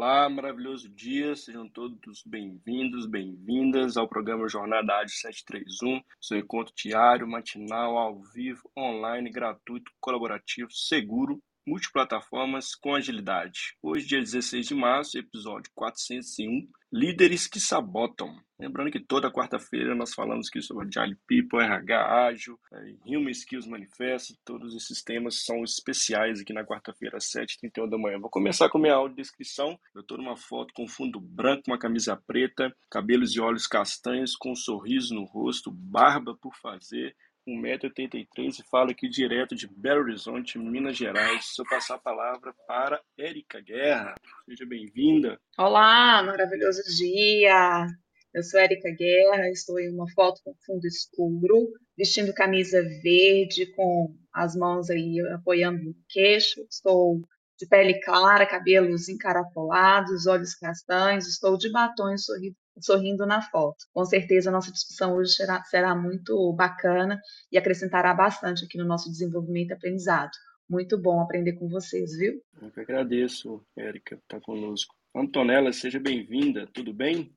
[0.00, 7.26] Olá, maravilhoso dia, sejam todos bem-vindos, bem-vindas ao programa Jornada Ágil 731, seu encontro diário,
[7.26, 13.74] matinal, ao vivo, online, gratuito, colaborativo, seguro, multiplataformas com agilidade.
[13.82, 18.34] Hoje, dia 16 de março, episódio 401, Líderes que sabotam.
[18.58, 23.68] Lembrando que toda quarta-feira nós falamos aqui sobre Agile People, RH ágil, é, Human Skills
[23.68, 28.18] Manifesto, todos esses temas são especiais aqui na quarta-feira, às 7h31 da manhã.
[28.18, 29.78] Vou começar com minha audiodescrição.
[29.94, 34.52] Eu estou numa foto com fundo branco, uma camisa preta, cabelos e olhos castanhos, com
[34.52, 37.14] um sorriso no rosto, barba por fazer,
[37.48, 41.46] 1,83m e falo aqui direto de Belo Horizonte, Minas Gerais.
[41.54, 44.14] Se eu passar a palavra para Érica Guerra.
[44.44, 45.40] Seja bem-vinda.
[45.56, 47.86] Olá, maravilhoso dia.
[48.34, 54.14] Eu sou Érica Guerra, estou em uma foto com fundo escuro, vestindo camisa verde, com
[54.32, 56.60] as mãos aí apoiando o queixo.
[56.70, 57.22] Estou
[57.58, 63.86] de pele clara, cabelos encaracolados, olhos castanhos, estou de batom e sorrindo sorrindo na foto.
[63.92, 67.20] Com certeza, a nossa discussão hoje será, será muito bacana
[67.50, 70.30] e acrescentará bastante aqui no nosso desenvolvimento e aprendizado.
[70.68, 72.42] Muito bom aprender com vocês, viu?
[72.60, 74.94] Eu que agradeço, Érica, por estar conosco.
[75.14, 77.34] Antonella, seja bem-vinda, tudo bem?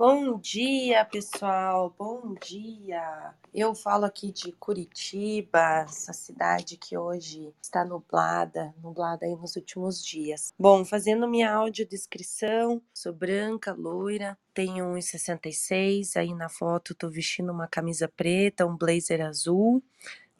[0.00, 1.94] Bom dia, pessoal.
[1.98, 3.34] Bom dia.
[3.52, 10.02] Eu falo aqui de Curitiba, essa cidade que hoje está nublada, nublada aí nos últimos
[10.02, 10.54] dias.
[10.58, 17.68] Bom, fazendo minha audiodescrição, sou branca, loira, tenho 1,66, aí na foto tô vestindo uma
[17.68, 19.84] camisa preta, um blazer azul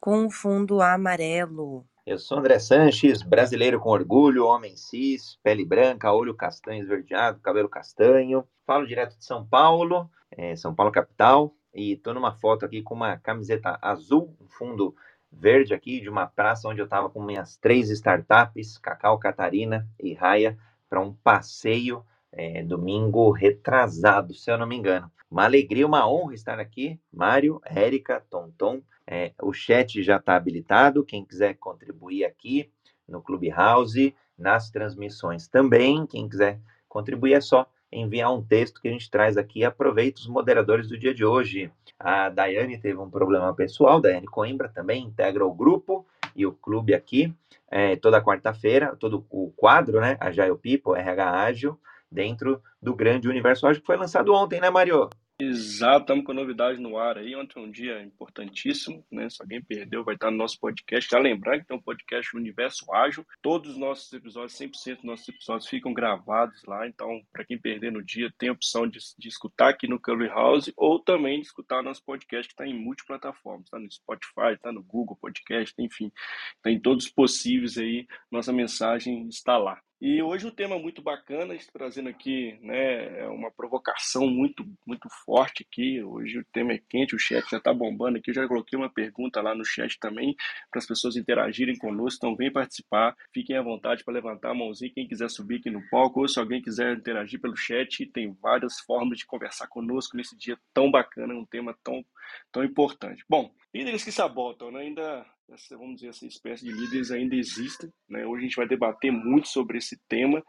[0.00, 1.84] com um fundo amarelo.
[2.11, 7.69] Eu sou André Sanches, brasileiro com orgulho, homem cis, pele branca, olho castanho esverdeado, cabelo
[7.69, 8.44] castanho.
[8.66, 12.97] Falo direto de São Paulo, é, São Paulo capital, e estou numa foto aqui com
[12.97, 14.92] uma camiseta azul, um fundo
[15.31, 20.12] verde aqui, de uma praça onde eu estava com minhas três startups, Cacau, Catarina e
[20.12, 25.08] Raia, para um passeio é, domingo retrasado, se eu não me engano.
[25.31, 26.98] Uma alegria, uma honra estar aqui.
[27.12, 31.04] Mário, Érica, Tonton, é, o chat já está habilitado.
[31.04, 32.71] Quem quiser contribuir aqui
[33.09, 36.06] no Clubhouse, nas transmissões também.
[36.06, 39.65] Quem quiser contribuir é só enviar um texto que a gente traz aqui.
[39.65, 41.72] Aproveita os moderadores do dia de hoje.
[41.98, 46.06] A Daiane teve um problema pessoal, Daiane Coimbra também integra o grupo
[46.37, 47.34] e o clube aqui.
[47.69, 50.16] É, toda quarta-feira, todo o quadro, né?
[50.21, 55.10] Agile People, RH Ágil, dentro do grande universo ágil que foi lançado ontem, né, Mario?
[55.43, 57.34] Exato, estamos com novidade no ar aí.
[57.34, 59.31] Ontem um dia importantíssimo, né?
[59.31, 61.09] Se alguém perdeu, vai estar no nosso podcast.
[61.11, 63.27] Já lembrar que tem um podcast Universo Ágil.
[63.41, 66.87] Todos os nossos episódios, 100% dos nossos episódios ficam gravados lá.
[66.87, 70.71] Então, para quem perder no dia, tem a opção de, de escutar aqui no Clubhouse
[70.77, 73.65] ou também de escutar nosso podcast que está em multiplataformas.
[73.65, 76.12] Está no Spotify, está no Google Podcast, enfim.
[76.57, 78.07] Está em todos possíveis aí.
[78.31, 79.81] Nossa mensagem está lá.
[80.00, 86.03] E hoje um tema muito bacana, trazendo aqui né, uma provocação muito, muito forte aqui.
[86.03, 88.31] Hoje o tema é quente, o chat já está bombando aqui.
[88.31, 90.34] Eu já coloquei uma pergunta lá no chat também
[90.71, 92.16] para as pessoas interagirem conosco.
[92.16, 94.91] Então vem participar, fiquem à vontade para levantar a mãozinha.
[94.94, 98.81] Quem quiser subir aqui no palco, ou se alguém quiser interagir pelo chat, tem várias
[98.81, 102.03] formas de conversar conosco nesse dia tão bacana, um tema tão,
[102.50, 103.22] tão importante.
[103.28, 104.81] Bom, líderes que sabotam, né?
[104.81, 107.91] ainda essa, vamos dizer, essa espécie de líderes ainda existem.
[108.09, 108.27] Né?
[108.27, 110.43] Hoje a gente vai debater muito sobre esse tema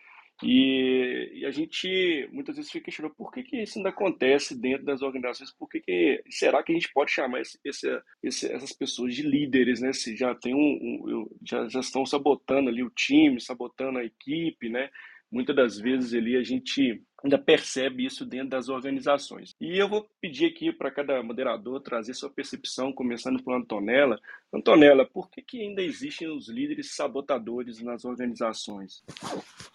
[0.43, 4.83] e, e, a gente muitas vezes fica questionando por que, que isso ainda acontece dentro
[4.83, 9.13] das organizações, por que, que será que a gente pode chamar esse, esse, essas pessoas
[9.13, 9.93] de líderes, né?
[9.93, 14.67] Se já tem um, um já, já estão sabotando ali o time, sabotando a equipe,
[14.67, 14.89] né?
[15.31, 19.55] Muitas das vezes ali a gente ainda percebe isso dentro das organizações.
[19.61, 24.19] E eu vou pedir aqui para cada moderador trazer sua percepção, começando por Antonella.
[24.53, 29.03] Antonella, por que, que ainda existem os líderes sabotadores nas organizações?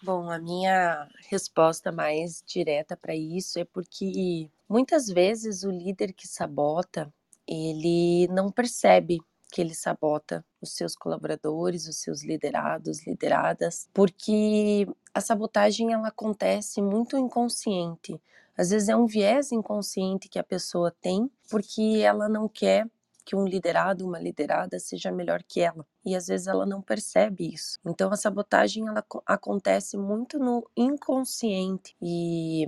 [0.03, 6.27] Bom, a minha resposta mais direta para isso é porque muitas vezes o líder que
[6.27, 7.11] sabota,
[7.47, 9.19] ele não percebe
[9.51, 16.81] que ele sabota os seus colaboradores, os seus liderados, lideradas, porque a sabotagem ela acontece
[16.81, 18.19] muito inconsciente.
[18.57, 22.87] Às vezes é um viés inconsciente que a pessoa tem, porque ela não quer
[23.23, 25.85] que um liderado, uma liderada seja melhor que ela.
[26.05, 27.77] E às vezes ela não percebe isso.
[27.85, 32.65] Então a sabotagem ela acontece muito no inconsciente e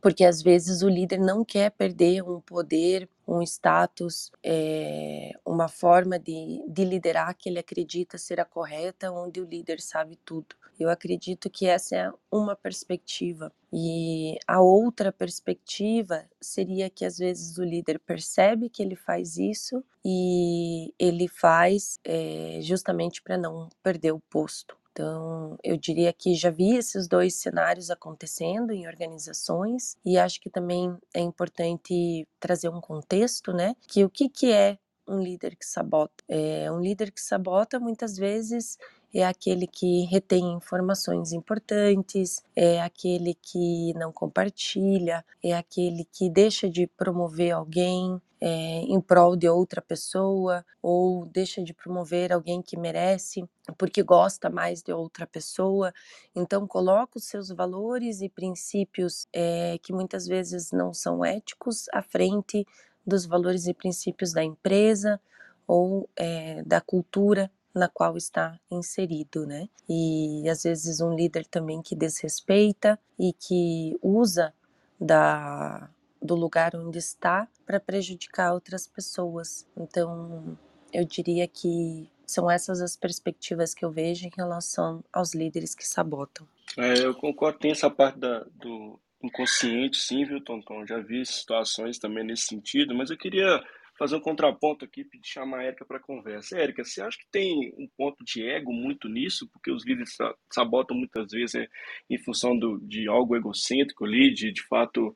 [0.00, 6.18] porque às vezes o líder não quer perder um poder, um status, é, uma forma
[6.18, 10.56] de, de liderar que ele acredita ser a correta, onde o líder sabe tudo.
[10.78, 13.52] Eu acredito que essa é uma perspectiva.
[13.72, 19.84] E a outra perspectiva seria que às vezes o líder percebe que ele faz isso
[20.04, 24.76] e ele faz é, justamente para não perder o posto.
[24.94, 30.48] Então, eu diria que já vi esses dois cenários acontecendo em organizações e acho que
[30.48, 33.74] também é importante trazer um contexto, né?
[33.88, 36.14] Que o que, que é um líder que sabota?
[36.28, 38.78] É, um líder que sabota muitas vezes
[39.12, 46.70] é aquele que retém informações importantes, é aquele que não compartilha, é aquele que deixa
[46.70, 52.76] de promover alguém é, em prol de outra pessoa ou deixa de promover alguém que
[52.76, 53.42] merece
[53.78, 55.94] porque gosta mais de outra pessoa.
[56.36, 62.02] Então, coloca os seus valores e princípios é, que muitas vezes não são éticos à
[62.02, 62.66] frente
[63.06, 65.18] dos valores e princípios da empresa
[65.66, 69.70] ou é, da cultura na qual está inserido, né?
[69.88, 74.52] E às vezes um líder também que desrespeita e que usa
[75.00, 75.88] da
[76.24, 79.68] do lugar onde está para prejudicar outras pessoas.
[79.76, 80.56] Então,
[80.90, 85.86] eu diria que são essas as perspectivas que eu vejo em relação aos líderes que
[85.86, 86.48] sabotam.
[86.78, 90.86] É, eu concordo, tem essa parte da, do inconsciente, sim, viu, Tonton?
[90.86, 93.62] Já vi situações também nesse sentido, mas eu queria
[93.98, 96.58] fazer um contraponto aqui e chamar a Érica para conversa.
[96.58, 99.48] Érica, você acha que tem um ponto de ego muito nisso?
[99.52, 100.16] Porque os líderes
[100.50, 101.68] sabotam muitas vezes é,
[102.08, 105.14] em função do, de algo egocêntrico ali, de de fato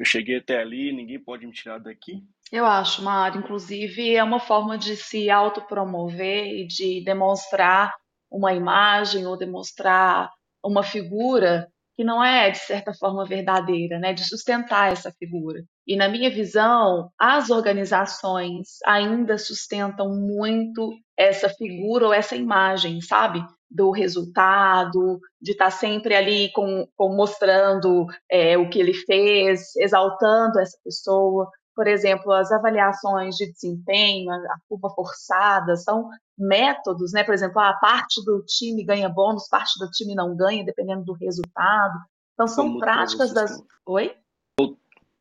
[0.00, 2.24] eu cheguei até ali, ninguém pode me tirar daqui?
[2.50, 3.38] Eu acho, Mário.
[3.38, 7.94] Inclusive, é uma forma de se autopromover e de demonstrar
[8.30, 10.30] uma imagem ou demonstrar
[10.64, 11.70] uma figura
[12.00, 14.14] que não é, de certa forma, verdadeira, né?
[14.14, 15.62] De sustentar essa figura.
[15.86, 23.44] E, na minha visão, as organizações ainda sustentam muito essa figura ou essa imagem, sabe?
[23.70, 29.76] do resultado, de estar tá sempre ali com, com mostrando é, o que ele fez,
[29.76, 31.48] exaltando essa pessoa.
[31.74, 37.24] Por exemplo, as avaliações de desempenho, a curva forçada, são métodos, né?
[37.24, 41.12] Por exemplo, a parte do time ganha bônus, parte do time não ganha, dependendo do
[41.12, 41.98] resultado.
[42.34, 43.62] Então, são Como práticas das.
[43.86, 44.16] Oi?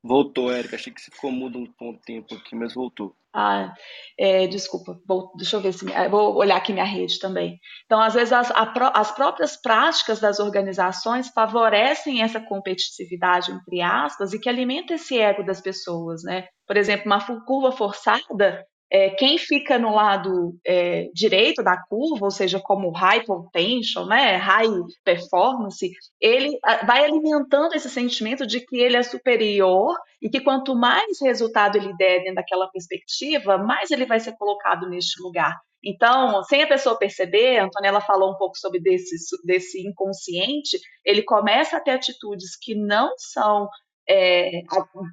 [0.01, 0.75] Voltou, Érica.
[0.75, 3.15] Achei que ficou mudo um tempo aqui, mas voltou.
[3.33, 3.71] Ah,
[4.17, 5.85] é, desculpa, vou, deixa eu ver se.
[6.09, 7.59] Vou olhar aqui minha rede também.
[7.85, 14.39] Então, às vezes, as, as próprias práticas das organizações favorecem essa competitividade, entre aspas, e
[14.39, 16.47] que alimenta esse ego das pessoas, né?
[16.65, 22.31] Por exemplo, uma curva forçada é, quem fica no lado é, direito da curva, ou
[22.31, 24.67] seja, como high potential, né, high
[25.03, 31.21] performance, ele vai alimentando esse sentimento de que ele é superior e que quanto mais
[31.21, 35.55] resultado ele der dentro daquela perspectiva, mais ele vai ser colocado neste lugar.
[35.83, 39.15] Então, sem a pessoa perceber, a Antonella falou um pouco sobre desse,
[39.45, 43.69] desse inconsciente, ele começa a ter atitudes que não são
[44.09, 44.63] é,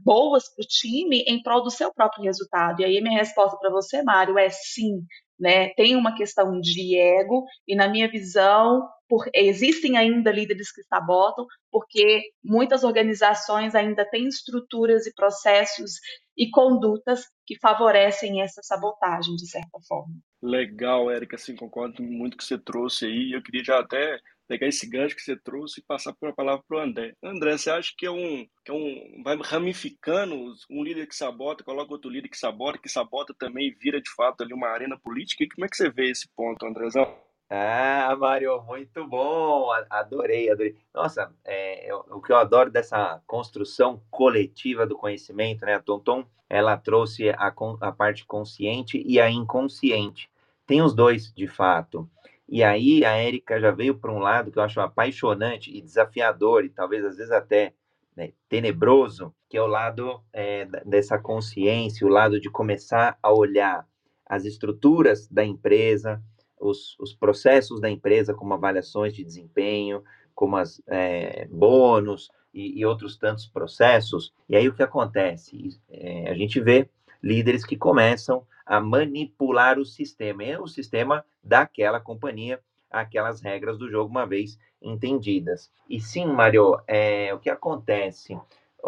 [0.02, 2.80] boas para o time em prol do seu próprio resultado.
[2.80, 5.02] E aí minha resposta para você, Mário, é sim.
[5.38, 5.68] Né?
[5.74, 11.46] Tem uma questão de ego e na minha visão por, existem ainda líderes que sabotam
[11.70, 16.00] porque muitas organizações ainda têm estruturas e processos
[16.34, 20.14] e condutas que favorecem essa sabotagem de certa forma.
[20.42, 23.32] Legal, Érica, assim, concordo muito com o que você trouxe aí.
[23.32, 26.62] Eu queria já até pegar esse gancho que você trouxe e passar por a palavra
[26.66, 27.14] para o André.
[27.22, 30.34] André, você acha que é um, que é um vai ramificando
[30.70, 34.42] um líder que sabota, coloca outro líder que sabota, que sabota também vira de fato
[34.42, 35.44] ali uma arena política?
[35.44, 37.26] E como é que você vê esse ponto, Andrezão?
[37.48, 40.76] Ah, Mário, muito bom, adorei, adorei.
[40.92, 45.74] Nossa, é, eu, o que eu adoro dessa construção coletiva do conhecimento, né?
[45.74, 50.28] A Tonton, ela trouxe a, a parte consciente e a inconsciente.
[50.66, 52.10] Tem os dois, de fato.
[52.48, 56.64] E aí a Érica já veio para um lado que eu acho apaixonante e desafiador,
[56.64, 57.74] e talvez às vezes até
[58.16, 63.86] né, tenebroso, que é o lado é, dessa consciência, o lado de começar a olhar
[64.24, 66.22] as estruturas da empresa,
[66.58, 70.02] os, os processos da empresa, como avaliações de desempenho,
[70.34, 74.32] como as é, bônus e, e, outros tantos processos.
[74.48, 75.78] E aí o que acontece?
[75.88, 76.88] É, a gente vê
[77.22, 80.42] líderes que começam a manipular o sistema.
[80.42, 82.60] É o sistema daquela companhia,
[82.90, 85.70] aquelas regras do jogo, uma vez entendidas.
[85.88, 88.38] E sim, Mário, é, o que acontece?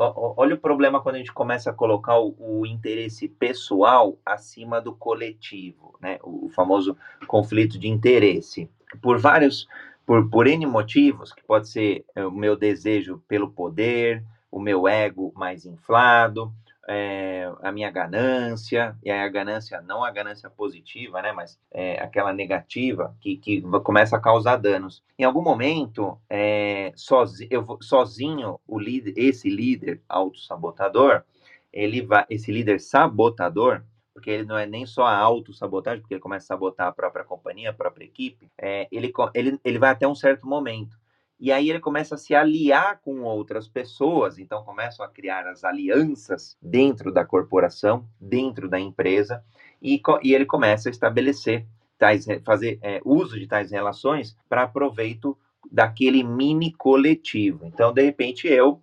[0.00, 4.94] olha o problema quando a gente começa a colocar o, o, interesse pessoal acima do
[4.94, 6.20] coletivo, né?
[6.22, 6.96] O famoso
[7.26, 8.70] conflito de interesse.
[9.02, 9.66] Por vários,
[10.06, 14.22] por, por N motivos, que pode ser é, o meu desejo pelo poder,
[14.52, 16.52] o meu ego mais inflado,
[16.88, 22.00] é, a minha ganância, e aí a ganância, não a ganância positiva, né, mas é,
[22.00, 25.04] aquela negativa que, que começa a causar danos.
[25.18, 31.23] Em algum momento, é, sozinho, eu, sozinho o líder, esse líder autossabotador,
[31.71, 33.83] ele vai, esse líder sabotador,
[34.14, 37.25] porque ele não é nem só a autossabotagem, porque ele começa a sabotar a própria
[37.25, 40.99] companhia, a própria equipe, é, ele, ele, ele vai até um certo momento.
[41.40, 45.62] E aí ele começa a se aliar com outras pessoas, então começam a criar as
[45.62, 49.45] alianças dentro da corporação, dentro da empresa,
[49.80, 51.64] e, e ele começa a estabelecer
[51.97, 55.38] tais, fazer é, uso de tais relações para proveito
[55.71, 57.66] daquele mini coletivo.
[57.66, 58.80] Então, de repente, eu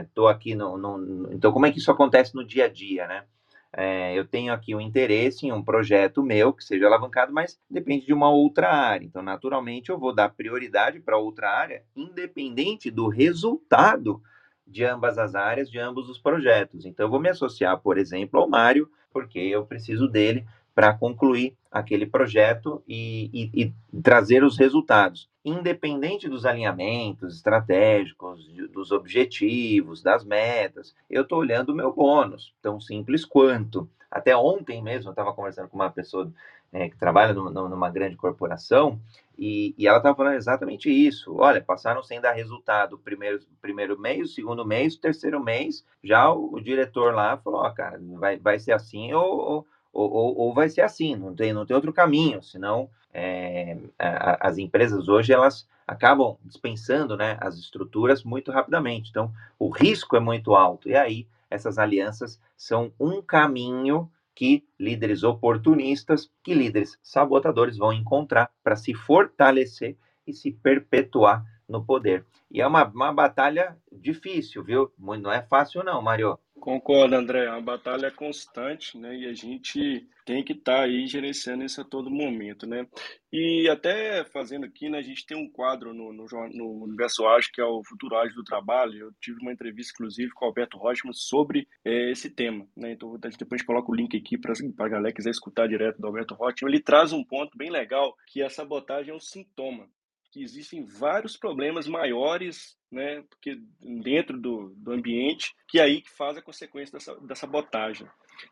[0.00, 3.06] estou é, aqui no, no, Então, como é que isso acontece no dia a dia,
[3.06, 3.24] né?
[3.74, 8.04] É, eu tenho aqui um interesse em um projeto meu que seja alavancado, mas depende
[8.04, 9.04] de uma outra área.
[9.04, 14.22] Então, naturalmente, eu vou dar prioridade para outra área, independente do resultado
[14.66, 16.84] de ambas as áreas, de ambos os projetos.
[16.84, 21.56] Então, eu vou me associar, por exemplo, ao Mário, porque eu preciso dele para concluir
[21.70, 30.24] aquele projeto e, e, e, trazer os resultados, independente dos alinhamentos estratégicos, dos objetivos, das
[30.24, 30.94] metas.
[31.08, 33.88] Eu estou olhando o meu bônus, tão simples quanto.
[34.10, 36.30] Até ontem mesmo eu estava conversando com uma pessoa
[36.72, 39.00] é, que trabalha numa grande corporação
[39.38, 41.34] e, e ela estava falando exatamente isso.
[41.36, 46.54] Olha, passaram sem dar resultado o primeiro, primeiro mês, segundo mês, terceiro mês, já o,
[46.54, 50.68] o diretor lá falou, ó, cara, vai, vai ser assim ou, ou ou, ou, vai
[50.68, 55.68] ser assim, não tem, não tem outro caminho, senão é, a, as empresas hoje elas
[55.86, 61.26] acabam dispensando né, as estruturas muito rapidamente, então o risco é muito alto, e aí
[61.50, 68.94] essas alianças são um caminho que líderes oportunistas, que líderes sabotadores vão encontrar para se
[68.94, 69.96] fortalecer
[70.26, 72.24] e se perpetuar no poder.
[72.50, 74.92] E é uma, uma batalha difícil, viu?
[74.98, 76.38] Não é fácil não, Mário.
[76.62, 77.46] Concordo, André.
[77.46, 79.16] É uma batalha constante, né?
[79.16, 82.86] E a gente tem que estar tá aí gerenciando isso a todo momento, né?
[83.32, 84.98] E até fazendo aqui, né?
[84.98, 88.36] A gente tem um quadro no, no, no Universo Ágil, que é o Futuro Ágil
[88.36, 88.96] do Trabalho.
[88.96, 92.92] Eu tive uma entrevista, inclusive, com o Alberto Rochman sobre é, esse tema, né?
[92.92, 96.00] Então, depois a gente coloca o link aqui para a galera que quiser escutar direto
[96.00, 96.70] do Alberto Rochman.
[96.70, 99.88] Ele traz um ponto bem legal, que a sabotagem é um sintoma
[100.30, 106.10] que existem vários problemas maiores, né, porque dentro do, do ambiente, que é aí que
[106.10, 108.06] faz a consequência dessa, da sabotagem.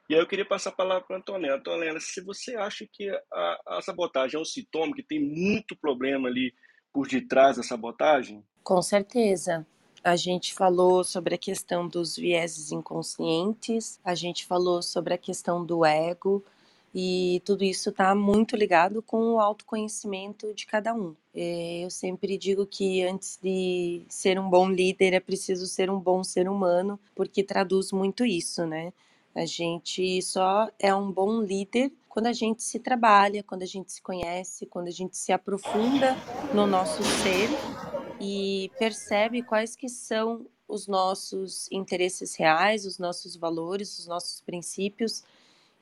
[0.09, 1.57] E aí eu queria passar a palavra para a Antonella.
[1.59, 6.29] Antonella, se você acha que a, a sabotagem é um sintoma, que tem muito problema
[6.29, 6.55] ali
[6.93, 8.43] por detrás da sabotagem?
[8.65, 9.67] Com certeza.
[10.03, 15.65] A gente falou sobre a questão dos vieses inconscientes, a gente falou sobre a questão
[15.65, 16.43] do ego,
[16.95, 21.15] e tudo isso está muito ligado com o autoconhecimento de cada um.
[21.33, 26.01] É, eu sempre digo que antes de ser um bom líder é preciso ser um
[26.01, 28.93] bom ser humano, porque traduz muito isso, né?
[29.35, 33.93] A gente só é um bom líder quando a gente se trabalha, quando a gente
[33.93, 36.17] se conhece, quando a gente se aprofunda
[36.53, 37.49] no nosso ser
[38.21, 45.23] e percebe quais que são os nossos interesses reais, os nossos valores, os nossos princípios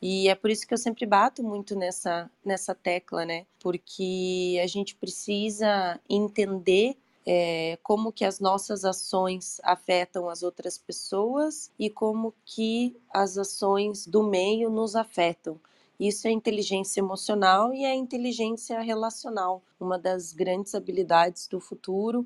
[0.01, 3.47] e é por isso que eu sempre bato muito nessa, nessa tecla, né?
[3.61, 11.71] Porque a gente precisa entender é, como que as nossas ações afetam as outras pessoas
[11.79, 15.61] e como que as ações do meio nos afetam.
[15.99, 22.25] Isso é inteligência emocional e é inteligência relacional, uma das grandes habilidades do futuro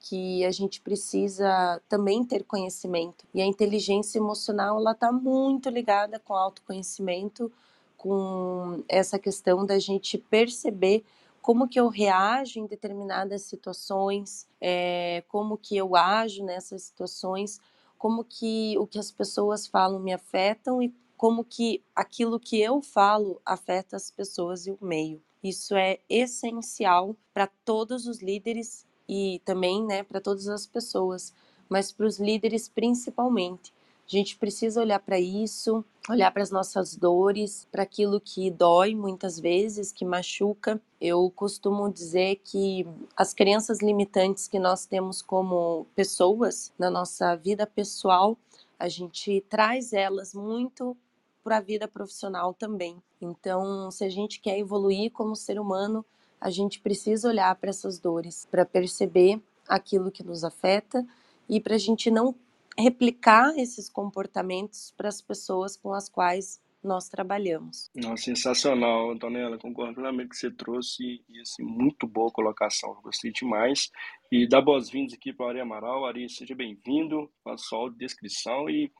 [0.00, 3.26] que a gente precisa também ter conhecimento.
[3.34, 7.50] E a inteligência emocional ela está muito ligada com autoconhecimento,
[7.96, 11.04] com essa questão da gente perceber
[11.42, 17.60] como que eu reajo em determinadas situações, é, como que eu ajo nessas situações,
[17.96, 22.80] como que o que as pessoas falam me afetam e como que aquilo que eu
[22.80, 25.20] falo afeta as pessoas e o meio.
[25.42, 31.32] Isso é essencial para todos os líderes e também né, para todas as pessoas,
[31.68, 33.72] mas para os líderes principalmente.
[34.06, 38.94] A gente precisa olhar para isso, olhar para as nossas dores, para aquilo que dói
[38.94, 40.80] muitas vezes, que machuca.
[40.98, 47.66] Eu costumo dizer que as crenças limitantes que nós temos como pessoas na nossa vida
[47.66, 48.34] pessoal,
[48.78, 50.96] a gente traz elas muito
[51.44, 52.96] para a vida profissional também.
[53.20, 56.02] Então, se a gente quer evoluir como ser humano,
[56.40, 61.06] a gente precisa olhar para essas dores, para perceber aquilo que nos afeta
[61.48, 62.34] e para a gente não
[62.76, 67.90] replicar esses comportamentos para as pessoas com as quais nós trabalhamos.
[67.94, 73.90] Nossa, sensacional, Antonella, concordo plenamente que você trouxe e assim, muito boa colocação, gostei demais.
[74.30, 76.06] E dá boas-vindas aqui para o Ari Amaral.
[76.06, 78.92] Ari, seja bem-vindo, faça sua descrição e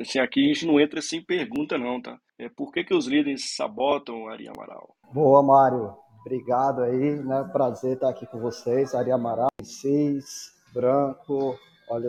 [0.00, 2.18] assim, aqui a gente não entra sem pergunta não, tá?
[2.38, 4.94] É, por que, que os líderes sabotam Ari Amaral?
[5.12, 5.96] Boa, Mário.
[6.24, 7.46] Obrigado aí, né?
[7.52, 8.94] Prazer estar aqui com vocês.
[8.94, 11.54] Ari Amaral, Cis, Branco,
[11.90, 12.08] olha,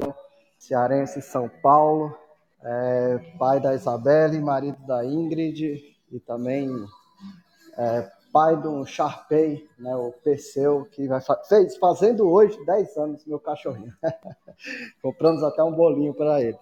[0.58, 2.16] Cearense, São Paulo.
[2.64, 6.70] é, pai da Isabelle, marido da Ingrid e também
[7.78, 13.40] é, pai do Sharpei, né, o Perseu, que vai fez, fazendo hoje 10 anos meu
[13.40, 13.94] cachorrinho.
[15.04, 16.58] Compramos até um bolinho para ele.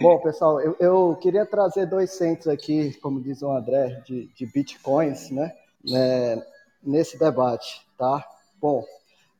[0.00, 4.46] Bom, pessoal, eu, eu, queria trazer dois centos aqui, como diz o André, de, de
[4.46, 5.52] bitcoins, né,
[5.84, 6.42] né,
[6.82, 8.24] nesse debate, tá?
[8.60, 8.84] Bom,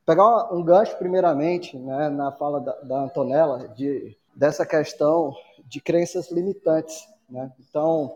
[0.05, 6.31] pegar um gancho primeiramente, né, na fala da, da Antonella, de, dessa questão de crenças
[6.31, 7.53] limitantes, né?
[7.59, 8.15] Então,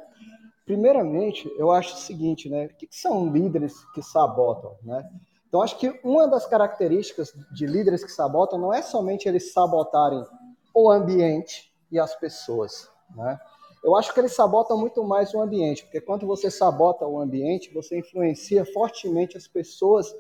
[0.65, 2.67] primeiramente, eu acho o seguinte, né?
[2.67, 5.09] O que são líderes que sabotam, né?
[5.49, 10.25] Então, acho que uma das características de líderes que sabotam não é somente eles sabotarem
[10.73, 13.39] o ambiente e as pessoas, né?
[13.83, 17.73] Eu acho que eles sabotam muito mais o ambiente, porque quando você sabota o ambiente,
[17.73, 20.15] você influencia fortemente as pessoas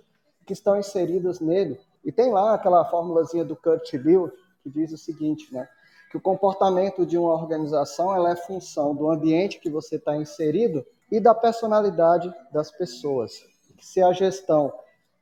[0.46, 1.78] que estão inseridas nele.
[2.04, 5.68] E tem lá aquela formulazinha do Kurt Bill que diz o seguinte, né?
[6.10, 10.84] que o comportamento de uma organização ela é função do ambiente que você está inserido
[11.10, 13.44] e da personalidade das pessoas.
[13.80, 14.72] Se a gestão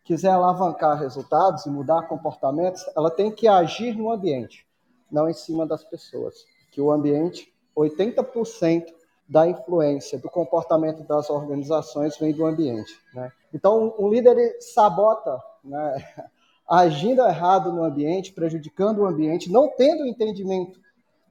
[0.03, 4.67] quiser alavancar resultados e mudar comportamentos, ela tem que agir no ambiente,
[5.13, 6.35] não em cima das pessoas.
[6.73, 8.87] Que o ambiente, 80%
[9.29, 12.99] da influência do comportamento das organizações vem do ambiente.
[13.15, 13.31] Né?
[13.53, 15.97] Então, um líder sabota né,
[16.69, 20.81] agindo errado no ambiente, prejudicando o ambiente, não tendo entendimento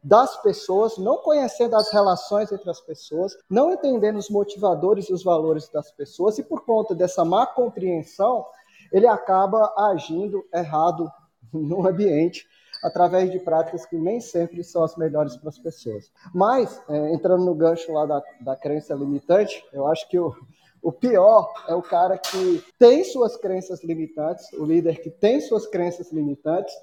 [0.03, 5.23] das pessoas, não conhecendo as relações entre as pessoas, não entendendo os motivadores e os
[5.23, 8.45] valores das pessoas, e por conta dessa má compreensão,
[8.91, 11.11] ele acaba agindo errado
[11.51, 12.47] no ambiente
[12.83, 16.11] através de práticas que nem sempre são as melhores para as pessoas.
[16.33, 20.33] Mas, é, entrando no gancho lá da, da crença limitante, eu acho que o,
[20.81, 25.67] o pior é o cara que tem suas crenças limitantes, o líder que tem suas
[25.67, 26.73] crenças limitantes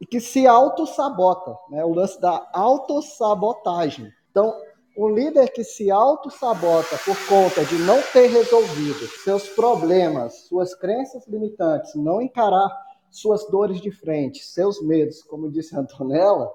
[0.00, 1.84] e que se auto-sabota, né?
[1.84, 4.12] o lance da autossabotagem.
[4.30, 4.52] Então,
[4.96, 11.26] um líder que se auto-sabota por conta de não ter resolvido seus problemas, suas crenças
[11.26, 12.68] limitantes, não encarar
[13.12, 16.50] suas dores de frente, seus medos, como disse a Antonella,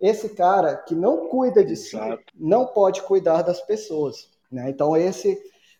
[0.00, 1.96] esse cara que não cuida de si
[2.34, 4.30] não pode cuidar das pessoas.
[4.50, 4.70] Né?
[4.70, 5.38] Então, esse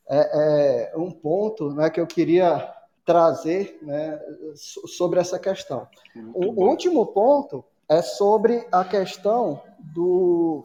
[0.09, 4.21] é, é um ponto né, que eu queria trazer né,
[4.55, 5.87] sobre essa questão.
[6.35, 10.65] o último ponto é sobre a questão do,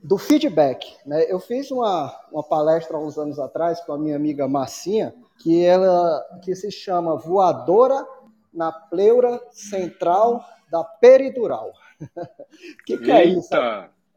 [0.00, 0.96] do feedback.
[1.04, 1.24] Né?
[1.28, 5.64] Eu fiz uma, uma palestra há uns anos atrás com a minha amiga Massinha, que
[5.64, 8.06] ela que se chama Voadora
[8.52, 11.72] na Pleura Central da Peridural.
[12.00, 12.06] O
[12.84, 13.54] que, que é isso?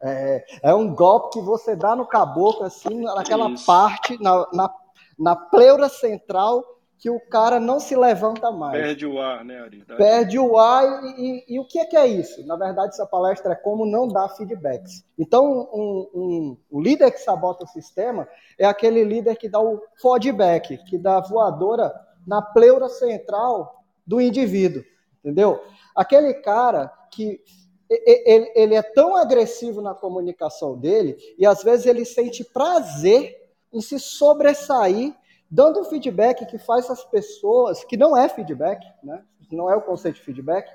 [0.02, 3.64] É, é um golpe que você dá no caboclo, assim, naquela Isso.
[3.64, 4.74] parte, na, na,
[5.18, 6.62] na, pleura central,
[6.98, 8.80] que o cara não se levanta mais.
[8.80, 9.84] Perde o ar, né, Ari?
[9.84, 12.46] Perde o ar e, e, e, o que é, que é isso?
[12.46, 15.04] Na verdade, essa palestra é como não dar feedbacks.
[15.18, 19.82] Então, um, um, o líder que sabota o sistema é aquele líder que dá o
[20.00, 21.92] feedback, que dá a voadora
[22.26, 24.84] na pleura central do indivíduo,
[25.18, 25.60] entendeu?
[25.94, 27.40] Aquele cara que
[27.88, 33.34] ele, ele é tão agressivo na comunicação dele e às vezes ele sente prazer
[33.72, 35.14] em se sobressair,
[35.50, 39.22] dando um feedback que faz as pessoas, que não é feedback, né?
[39.52, 40.68] não é o conceito de feedback,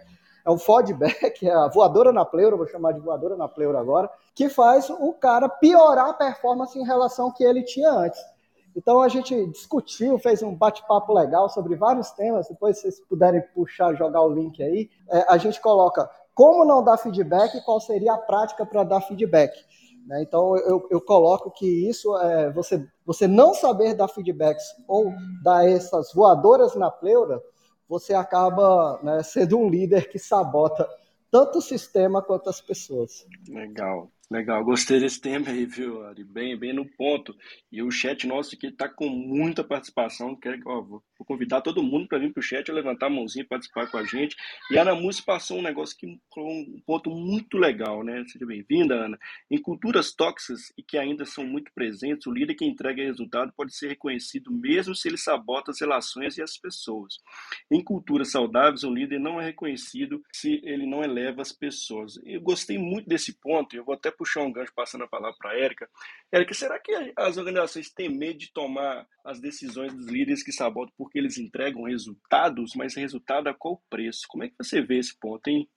[0.46, 4.10] é um feedback, é a voadora na pleura, vou chamar de voadora na pleura agora,
[4.34, 8.20] que faz o cara piorar a performance em relação ao que ele tinha antes.
[8.76, 12.48] Então a gente discutiu, fez um bate-papo legal sobre vários temas.
[12.48, 16.84] Depois, se vocês puderem puxar, jogar o link aí, é, a gente coloca como não
[16.84, 19.54] dar feedback e qual seria a prática para dar feedback.
[20.08, 20.24] Né?
[20.24, 25.68] Então, eu, eu, coloco que isso é você, você não saber dar feedbacks ou dar
[25.68, 27.42] essas voadoras na pleura,
[27.88, 30.88] você acaba né, sendo um líder que sabota
[31.30, 33.26] tanto o sistema quanto as pessoas.
[33.48, 34.10] Legal.
[34.32, 36.24] Legal, gostei desse tema aí, viu, Ari?
[36.24, 37.36] Bem, bem no ponto.
[37.70, 40.38] E o chat nosso aqui está com muita participação.
[40.38, 43.46] Quero que ó, vou convidar todo mundo para vir para o chat, levantar a mãozinha,
[43.48, 44.36] participar com a gente.
[44.70, 46.08] E a Ana Múcia passou um negócio que
[46.38, 48.24] um ponto muito legal, né?
[48.28, 49.20] Seja bem-vinda, Ana.
[49.50, 53.76] Em culturas tóxicas e que ainda são muito presentes, o líder que entrega resultado pode
[53.76, 57.20] ser reconhecido mesmo se ele sabota as relações e as pessoas.
[57.70, 62.20] Em culturas saudáveis, o líder não é reconhecido se ele não eleva as pessoas.
[62.24, 65.52] Eu gostei muito desse ponto, eu vou até puxar um gancho passando a palavra para
[65.52, 65.90] a Érica.
[66.32, 70.94] Érica, será que as organizações têm medo de tomar as decisões dos líderes que sabotam
[71.12, 74.22] porque eles entregam resultados, mas resultado a qual preço?
[74.30, 75.68] Como é que você vê esse ponto, hein?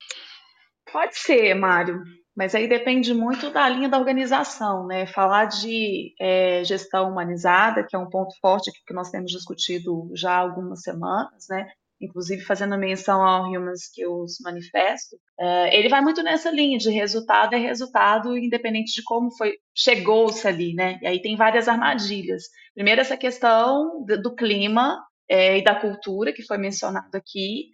[0.92, 2.04] Pode ser, Mário,
[2.36, 5.06] mas aí depende muito da linha da organização, né?
[5.06, 10.34] Falar de é, gestão humanizada, que é um ponto forte que nós temos discutido já
[10.34, 11.66] há algumas semanas, né?
[12.00, 17.54] inclusive fazendo menção ao Human Skills Manifesto, uh, ele vai muito nessa linha de resultado
[17.54, 20.98] é resultado, independente de como foi chegou-se ali, né?
[21.00, 22.44] E aí tem várias armadilhas.
[22.74, 27.70] Primeiro essa questão do clima é, e da cultura que foi mencionado aqui,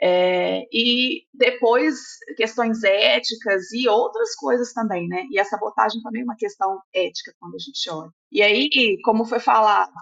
[0.00, 1.94] é, e depois
[2.36, 5.24] questões éticas e outras coisas também, né?
[5.30, 8.10] E a sabotagem também é uma questão ética quando a gente olha.
[8.30, 8.68] E aí,
[9.04, 9.92] como foi falado,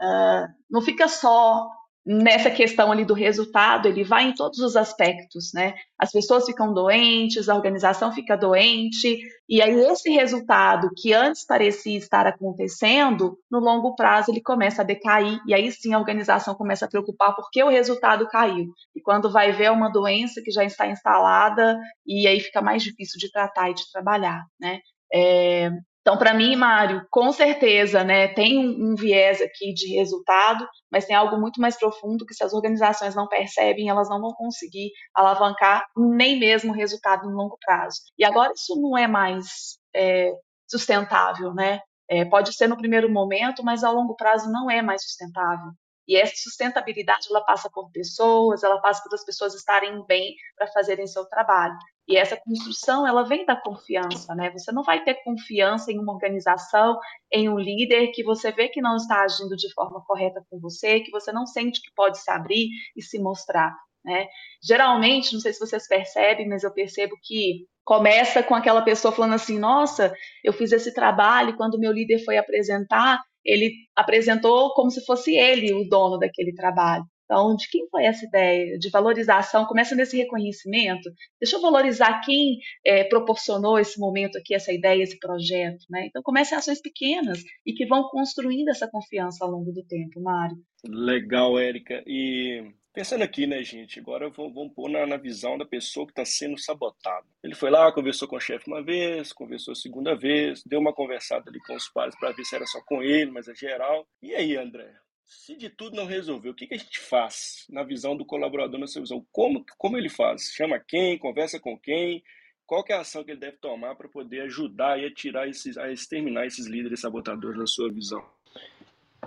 [0.00, 1.68] uh, não fica só
[2.06, 5.74] nessa questão ali do resultado, ele vai em todos os aspectos, né?
[5.98, 11.96] As pessoas ficam doentes, a organização fica doente, e aí esse resultado que antes parecia
[11.96, 16.84] estar acontecendo, no longo prazo ele começa a decair, e aí sim a organização começa
[16.84, 18.66] a preocupar porque o resultado caiu.
[18.94, 23.18] E quando vai ver uma doença que já está instalada, e aí fica mais difícil
[23.18, 24.80] de tratar e de trabalhar, né?
[25.12, 25.70] É,
[26.04, 31.06] então, para mim, Mário, com certeza, né, tem um, um, viés aqui de resultado, mas
[31.06, 34.90] tem algo muito mais profundo que se as organizações não percebem, elas não vão conseguir
[35.14, 38.00] alavancar nem mesmo o resultado no longo prazo.
[38.18, 40.30] E agora isso não é mais é,
[40.70, 41.80] sustentável, né?
[42.06, 45.72] É, pode ser no primeiro momento, mas ao longo prazo não é mais sustentável.
[46.06, 50.66] E essa sustentabilidade ela passa por pessoas, ela passa por as pessoas estarem bem para
[50.68, 51.74] fazerem seu trabalho.
[52.06, 54.50] E essa construção, ela vem da confiança, né?
[54.50, 56.98] Você não vai ter confiança em uma organização,
[57.32, 61.00] em um líder que você vê que não está agindo de forma correta com você,
[61.00, 64.28] que você não sente que pode se abrir e se mostrar, né?
[64.62, 69.34] Geralmente, não sei se vocês percebem, mas eu percebo que começa com aquela pessoa falando
[69.34, 75.04] assim: "Nossa, eu fiz esse trabalho, quando meu líder foi apresentar, ele apresentou como se
[75.04, 77.04] fosse ele o dono daquele trabalho.
[77.24, 79.64] Então, de quem foi essa ideia de valorização?
[79.64, 81.10] Começa nesse reconhecimento.
[81.40, 85.84] Deixa eu valorizar quem é, proporcionou esse momento aqui, essa ideia, esse projeto.
[85.88, 86.06] Né?
[86.06, 90.56] Então, comece ações pequenas e que vão construindo essa confiança ao longo do tempo, Mário.
[90.86, 92.02] Legal, Érica.
[92.06, 92.62] E
[92.94, 96.56] pensando aqui, né, gente, agora vamos pôr na, na visão da pessoa que está sendo
[96.56, 97.26] sabotada.
[97.42, 100.92] Ele foi lá, conversou com o chefe uma vez, conversou a segunda vez, deu uma
[100.92, 104.06] conversada ali com os pares para ver se era só com ele, mas é geral.
[104.22, 104.94] E aí, André?
[105.26, 108.78] Se de tudo não resolver, o que, que a gente faz na visão do colaborador,
[108.78, 109.26] na sua visão?
[109.32, 110.52] Como, como ele faz?
[110.54, 111.18] Chama quem?
[111.18, 112.22] Conversa com quem?
[112.64, 115.76] Qual é a ação que ele deve tomar para poder ajudar e a tirar esses,
[115.76, 118.24] a exterminar esses líderes sabotadores na sua visão?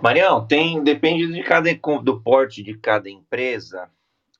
[0.02, 1.68] Marião, tem depende de cada
[2.02, 3.90] do porte de cada empresa,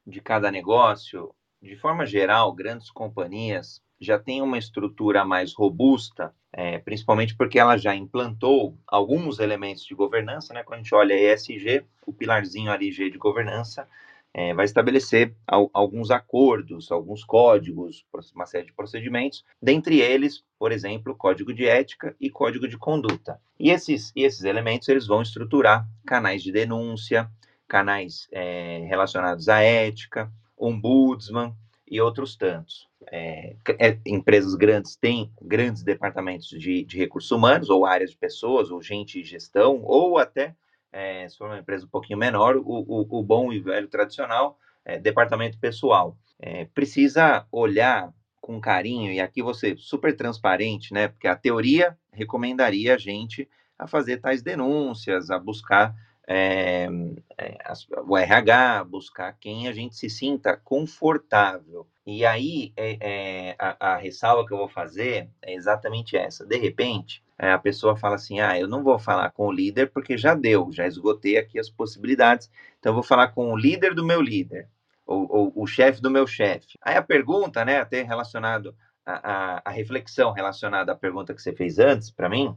[0.07, 1.35] de cada negócio.
[1.61, 7.77] De forma geral, grandes companhias já têm uma estrutura mais robusta é, principalmente porque ela
[7.77, 10.62] já implantou alguns elementos de governança, né?
[10.62, 13.88] Quando a gente olha ESG, o pilarzinho ali G de governança
[14.34, 20.72] é, vai estabelecer al alguns acordos, alguns códigos, uma série de procedimentos, dentre eles, por
[20.72, 23.40] exemplo, código de ética e código de conduta.
[23.58, 27.30] E esses, e esses elementos eles vão estruturar canais de denúncia,
[27.66, 31.54] canais é, relacionados à ética, ombudsman
[31.86, 37.86] e outros tantos é, é, empresas grandes têm grandes departamentos de, de, recursos humanos, ou
[37.86, 40.54] áreas de pessoas, ou gente de gestão, ou até,
[40.92, 44.59] é, se for uma empresa um pouquinho menor, o, o, o bom e velho tradicional
[44.85, 46.16] é, departamento pessoal.
[46.38, 51.09] É, precisa olhar com carinho, e aqui você super transparente, né?
[51.09, 53.48] Porque a teoria recomendaria a gente
[53.79, 55.94] a fazer tais denúncias, a buscar
[56.27, 56.88] é,
[57.37, 57.59] é,
[58.07, 61.87] o RH, buscar quem a gente se sinta confortável.
[62.11, 66.47] E aí, é, é, a, a, ressalva que eu vou fazer é exatamente essa.
[66.47, 69.90] De repente, é, a pessoa fala assim: ah, eu não vou falar com o líder
[69.90, 73.94] porque já deu, já esgotei aqui as possibilidades, então eu vou falar com o líder
[73.94, 74.71] do meu líder,
[75.07, 76.79] ou, ou o chefe do meu chefe.
[76.81, 81.53] Aí a pergunta, né, até relacionado a, a, a reflexão relacionada à pergunta que você
[81.53, 82.57] fez antes para mim,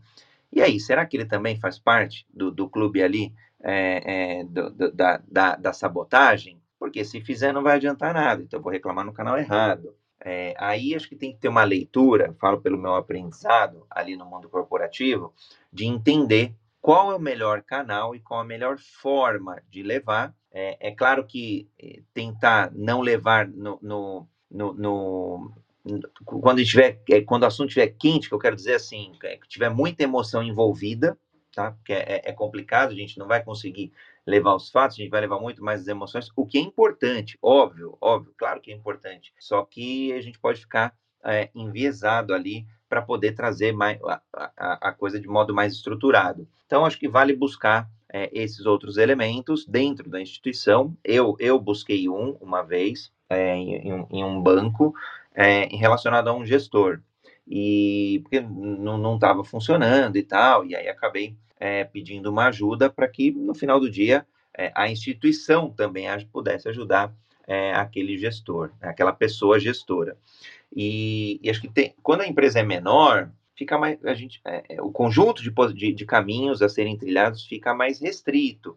[0.49, 4.69] e aí, será que ele também faz parte do, do clube ali é, é, do,
[4.69, 6.60] do, da, da, da, sabotagem?
[6.81, 9.95] Porque se fizer não vai adiantar nada, então eu vou reclamar no canal errado.
[10.19, 14.25] É, aí acho que tem que ter uma leitura, falo pelo meu aprendizado ali no
[14.25, 15.31] mundo corporativo,
[15.71, 20.33] de entender qual é o melhor canal e qual a melhor forma de levar.
[20.51, 25.53] É, é claro que é, tentar não levar no, no, no, no
[26.25, 29.47] quando, tiver, é, quando o assunto estiver quente, que eu quero dizer assim, é, que
[29.47, 31.15] tiver muita emoção envolvida,
[31.53, 31.73] tá?
[31.73, 33.91] Porque é, é, complicado, a gente não vai conseguir
[34.25, 37.37] levar os fatos, a gente vai levar muito mais as emoções, o que é importante,
[37.41, 42.65] óbvio, óbvio, claro que é importante, só que a gente pode ficar é, enviesado ali
[42.89, 46.47] para poder trazer mais, a, a, a, coisa de modo mais estruturado.
[46.65, 50.95] Então, acho que vale buscar é, esses outros elementos dentro da instituição.
[51.03, 54.93] Eu, eu busquei um uma vez é, em, em, um banco
[55.33, 56.99] é, relacionado a um gestor
[57.47, 63.07] e porque não estava funcionando e tal, e aí acabei é, pedindo uma ajuda para
[63.07, 64.25] que no final do dia
[64.57, 67.13] é, a instituição também pudesse ajudar
[67.47, 70.17] é, aquele gestor, né, aquela pessoa gestora.
[70.75, 74.75] E, e, acho que tem, quando a empresa é menor, fica mais a gente é,
[74.75, 78.75] é, o conjunto de, de, de, caminhos a serem trilhados fica mais restrito.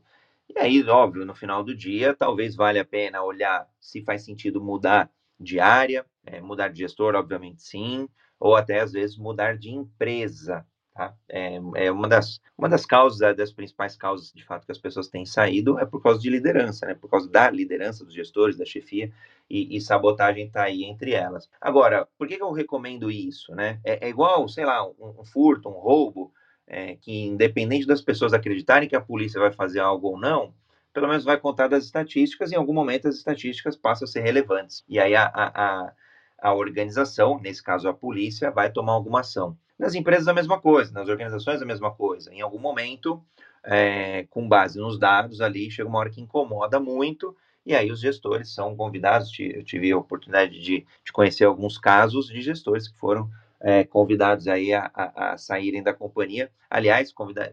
[0.54, 4.60] E aí, óbvio, no final do dia, talvez valha a pena olhar se faz sentido
[4.60, 8.06] mudar de área, é, mudar de gestor, obviamente sim,
[8.38, 10.66] ou até às vezes mudar de empresa.
[10.94, 11.12] Tá?
[11.28, 14.78] É, é, uma, das, uma das causas, é, das principais causas de fato que as
[14.78, 16.94] pessoas têm saído é por causa de liderança, né?
[16.94, 19.12] por causa da liderança dos gestores, da chefia,
[19.50, 21.50] e, e sabotagem está aí entre elas.
[21.60, 23.52] Agora, por que, que eu recomendo isso?
[23.56, 23.80] Né?
[23.82, 26.32] É, é igual, sei lá, um, um furto, um roubo,
[26.64, 30.54] é, que independente das pessoas acreditarem que a polícia vai fazer algo ou não,
[30.92, 34.20] pelo menos vai contar das estatísticas, e em algum momento as estatísticas passam a ser
[34.20, 34.84] relevantes.
[34.88, 35.92] E aí a, a,
[36.38, 39.58] a organização, nesse caso a polícia, vai tomar alguma ação.
[39.84, 42.32] Nas empresas, a mesma coisa, nas organizações, a mesma coisa.
[42.32, 43.22] Em algum momento,
[43.62, 48.00] é, com base nos dados ali, chega uma hora que incomoda muito, e aí os
[48.00, 49.30] gestores são convidados.
[49.38, 53.28] Eu tive a oportunidade de, de conhecer alguns casos de gestores que foram
[53.60, 56.50] é, convidados aí a, a, a, saírem da companhia.
[56.70, 57.52] Aliás, convida,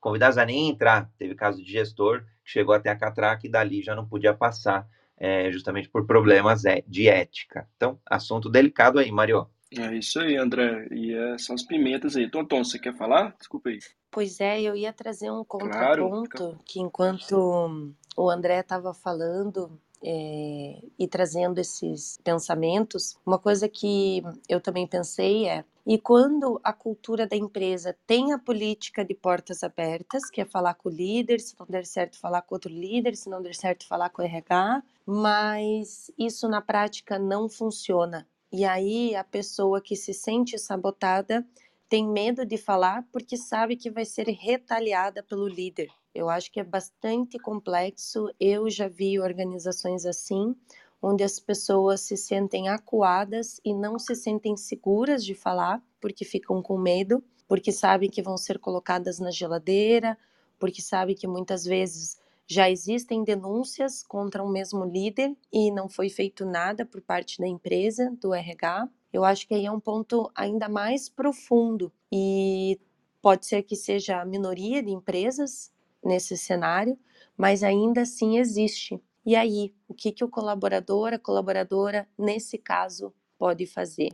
[0.00, 1.08] convidados a nem entrar.
[1.16, 4.84] Teve caso de gestor que chegou até a catraca e dali já não podia passar,
[5.16, 7.68] é, justamente por problemas é, de ética.
[7.76, 9.48] Então, assunto delicado aí, Mario.
[9.76, 10.88] É isso aí, André.
[10.90, 12.30] E é, são as pimentas aí.
[12.30, 13.34] Tonton, você quer falar?
[13.38, 13.78] Desculpa aí.
[14.10, 16.58] Pois é, eu ia trazer um contraponto claro.
[16.64, 24.60] que enquanto o André estava falando é, e trazendo esses pensamentos, uma coisa que eu
[24.60, 30.28] também pensei é e quando a cultura da empresa tem a política de portas abertas,
[30.28, 33.30] que é falar com o líder, se não der certo, falar com outro líder, se
[33.30, 38.26] não der certo, falar com o RH, mas isso na prática não funciona.
[38.50, 41.46] E aí a pessoa que se sente sabotada
[41.88, 45.88] tem medo de falar porque sabe que vai ser retaliada pelo líder.
[46.14, 48.28] Eu acho que é bastante complexo.
[48.40, 50.54] Eu já vi organizações assim,
[51.00, 56.62] onde as pessoas se sentem acuadas e não se sentem seguras de falar porque ficam
[56.62, 60.18] com medo, porque sabem que vão ser colocadas na geladeira,
[60.58, 66.08] porque sabem que muitas vezes já existem denúncias contra o mesmo líder e não foi
[66.08, 68.88] feito nada por parte da empresa, do RH.
[69.12, 72.80] Eu acho que aí é um ponto ainda mais profundo e
[73.20, 75.70] pode ser que seja a minoria de empresas
[76.02, 76.98] nesse cenário,
[77.36, 78.98] mas ainda assim existe.
[79.26, 84.08] E aí, o que, que o colaborador, a colaboradora, nesse caso, pode fazer?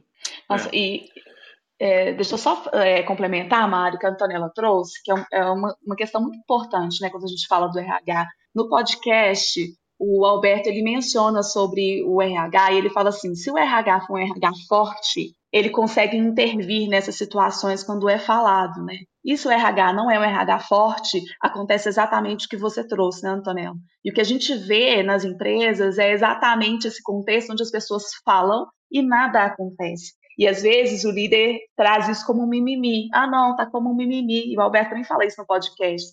[0.51, 0.77] Nossa, é.
[0.77, 1.13] e
[1.79, 5.45] é, deixa eu só é, complementar, Mário, que a Antonella trouxe, que é, um, é
[5.45, 8.27] uma, uma, questão muito importante, né, quando a gente fala do RH.
[8.55, 9.61] No podcast,
[9.99, 14.15] o Alberto ele menciona sobre o RH e ele fala assim: se o RH for
[14.15, 18.99] um RH forte, ele consegue intervir nessas situações quando é falado, né?
[19.25, 23.23] E se o RH não é um RH forte, acontece exatamente o que você trouxe,
[23.23, 23.77] né, Antonella?
[24.05, 28.05] E o que a gente vê nas empresas é exatamente esse contexto onde as pessoas
[28.25, 30.13] falam e nada acontece.
[30.39, 33.09] E às vezes o líder traz isso como um mimimi.
[33.13, 34.53] Ah, não, tá como um mimimi.
[34.53, 36.13] E o Alberto também fala isso no podcast.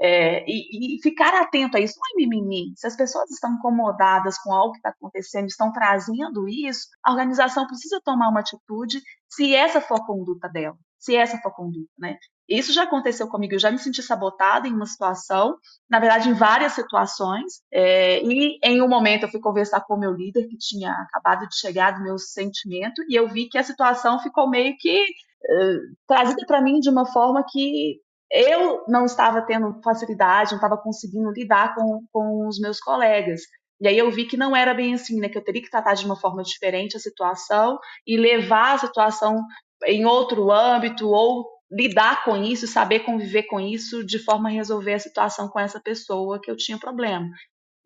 [0.00, 2.72] É, e, e, ficar atento a isso não é mimimi.
[2.76, 7.66] Se as pessoas estão incomodadas com algo que está acontecendo, estão trazendo isso, a organização
[7.66, 11.90] precisa tomar uma atitude se essa for a conduta dela, se essa for a conduta,
[11.98, 12.16] né?
[12.48, 15.56] Isso já aconteceu comigo, eu já me senti sabotada em uma situação,
[15.88, 17.60] na verdade, em várias situações.
[17.70, 21.46] É, e em um momento eu fui conversar com o meu líder, que tinha acabado
[21.46, 25.96] de chegar do meu sentimento, e eu vi que a situação ficou meio que uh,
[26.06, 31.30] trazida para mim de uma forma que eu não estava tendo facilidade, não estava conseguindo
[31.30, 33.42] lidar com, com os meus colegas.
[33.80, 35.28] E aí eu vi que não era bem assim, né?
[35.28, 39.44] Que eu teria que tratar de uma forma diferente a situação e levar a situação
[39.86, 44.94] em outro âmbito ou lidar com isso, saber conviver com isso de forma a resolver
[44.94, 47.30] a situação com essa pessoa que eu tinha problema.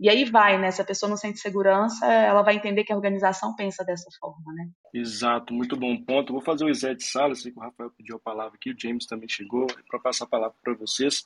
[0.00, 0.70] E aí vai, né?
[0.70, 4.52] Se a pessoa não sente segurança, ela vai entender que a organização pensa dessa forma,
[4.52, 4.68] né?
[4.92, 6.32] Exato, muito bom ponto.
[6.32, 9.06] Vou fazer o de sala, sei que o Rafael pediu a palavra aqui, o James
[9.06, 11.24] também chegou, para passar a palavra para vocês.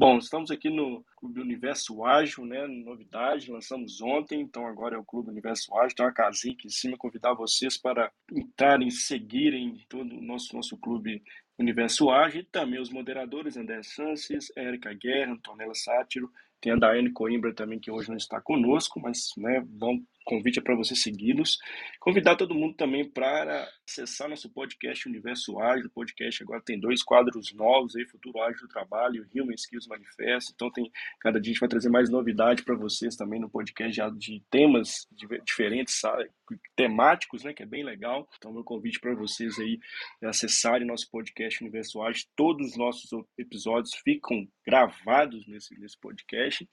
[0.00, 2.68] Bom, estamos aqui no Clube Universo Ágil, né?
[2.68, 5.96] Novidade, lançamos ontem, então agora é o Clube Universo Ágil.
[5.96, 10.78] Tem uma casinha aqui em cima, convidar vocês para entrarem, seguirem todo o nosso, nosso
[10.78, 11.20] clube
[11.58, 16.30] Universo Ágil, e também os moderadores André Sanches, Érica Guerra, Antonella Sátiro,
[16.60, 20.62] tem a Daiane Coimbra também, que hoje não está conosco, mas né, vão convite é
[20.62, 21.58] para você segui-los.
[21.98, 25.86] Convidar todo mundo também para acessar nosso podcast Universo Ágil.
[25.86, 30.52] O podcast agora tem dois quadros novos aí, Futuro Ágil do Trabalho Human Skills Manifesto.
[30.54, 33.96] Então tem cada dia a gente vai trazer mais novidade para vocês também no podcast
[33.96, 35.08] já de temas
[35.46, 36.30] diferentes, sabe?
[36.74, 38.28] temáticos, né, que é bem legal.
[38.36, 39.78] Então meu convite para vocês aí
[40.22, 42.26] é acessarem nosso podcast Universo Ágil.
[42.36, 46.68] Todos os nossos episódios ficam gravados nesse, nesse podcast.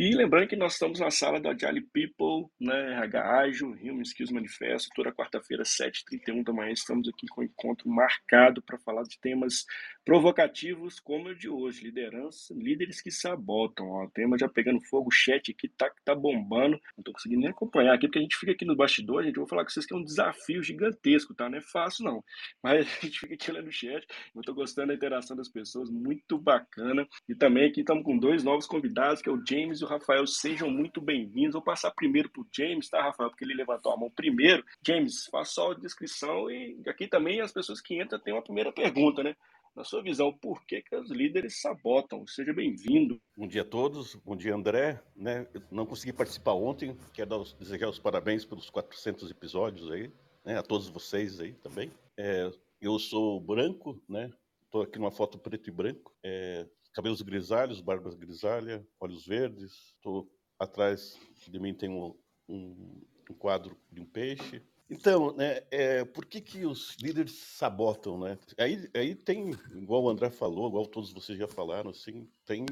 [0.00, 4.30] E lembrando que nós estamos na sala da Agile People, né, RH Ágil, Human Skills
[4.30, 9.18] Manifesto, toda quarta-feira, 7h31 da manhã, estamos aqui com um encontro marcado para falar de
[9.18, 9.66] temas
[10.04, 15.12] provocativos como o de hoje, liderança, líderes que sabotam, ó, tema já pegando fogo, o
[15.12, 18.52] chat aqui tá, tá bombando, não estou conseguindo nem acompanhar aqui, porque a gente fica
[18.52, 21.50] aqui no bastidor, gente, eu vou falar com vocês que é um desafio gigantesco, tá,
[21.50, 22.24] não é fácil não,
[22.62, 25.90] mas a gente fica aqui olhando o chat, eu estou gostando da interação das pessoas,
[25.90, 29.84] muito bacana, e também aqui estamos com dois novos convidados, que é o James e
[29.84, 31.54] o Rafael, sejam muito bem-vindos.
[31.54, 33.30] Vou passar primeiro para o James, tá, Rafael?
[33.30, 34.62] Porque ele levantou a mão primeiro.
[34.86, 38.70] James, faça só a descrição e aqui também as pessoas que entram têm uma primeira
[38.70, 39.34] pergunta, né?
[39.74, 42.26] Na sua visão, por que, que os líderes sabotam?
[42.26, 43.18] Seja bem-vindo.
[43.36, 45.00] Bom dia a todos, bom dia André.
[45.16, 45.46] Né?
[45.54, 50.10] Eu não consegui participar ontem, quero dar, desejar os parabéns pelos 400 episódios aí,
[50.44, 50.58] né?
[50.58, 51.90] a todos vocês aí também.
[52.16, 54.32] É, eu sou branco, né?
[54.64, 56.12] Estou aqui numa foto preto e branco.
[56.22, 56.66] É,
[56.98, 59.94] cabelos grisalhos, barba grisalha, olhos verdes.
[59.94, 62.12] Estou atrás de mim tem um,
[62.48, 64.60] um, um, quadro de um peixe.
[64.90, 68.36] Então, né, é, por que, que os líderes sabotam, né?
[68.58, 72.66] Aí, aí tem, igual o André falou, igual todos vocês já falaram, assim, tem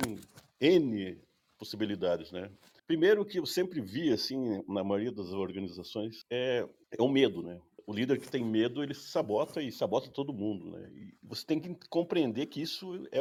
[0.61, 1.23] N
[1.57, 2.51] possibilidades, né?
[2.85, 7.61] Primeiro que eu sempre vi, assim, na maioria das organizações, é, é o medo, né?
[7.87, 10.91] O líder que tem medo, ele sabota e sabota todo mundo, né?
[10.93, 13.21] E você tem que compreender que isso é,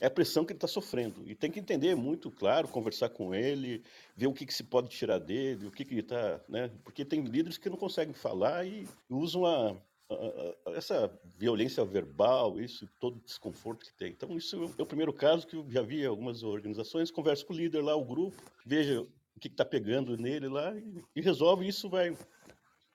[0.00, 1.22] é a pressão que ele está sofrendo.
[1.28, 3.82] E tem que entender muito claro, conversar com ele,
[4.16, 6.70] ver o que, que se pode tirar dele, o que, que ele está, né?
[6.82, 9.76] Porque tem líderes que não conseguem falar e usam a,
[10.68, 14.12] essa violência verbal, isso, todo o desconforto que tem.
[14.12, 17.56] Então, isso é o primeiro caso que eu já vi algumas organizações, conversa com o
[17.56, 21.90] líder lá, o grupo, veja o que está pegando nele lá e, e resolve, isso
[21.90, 22.16] vai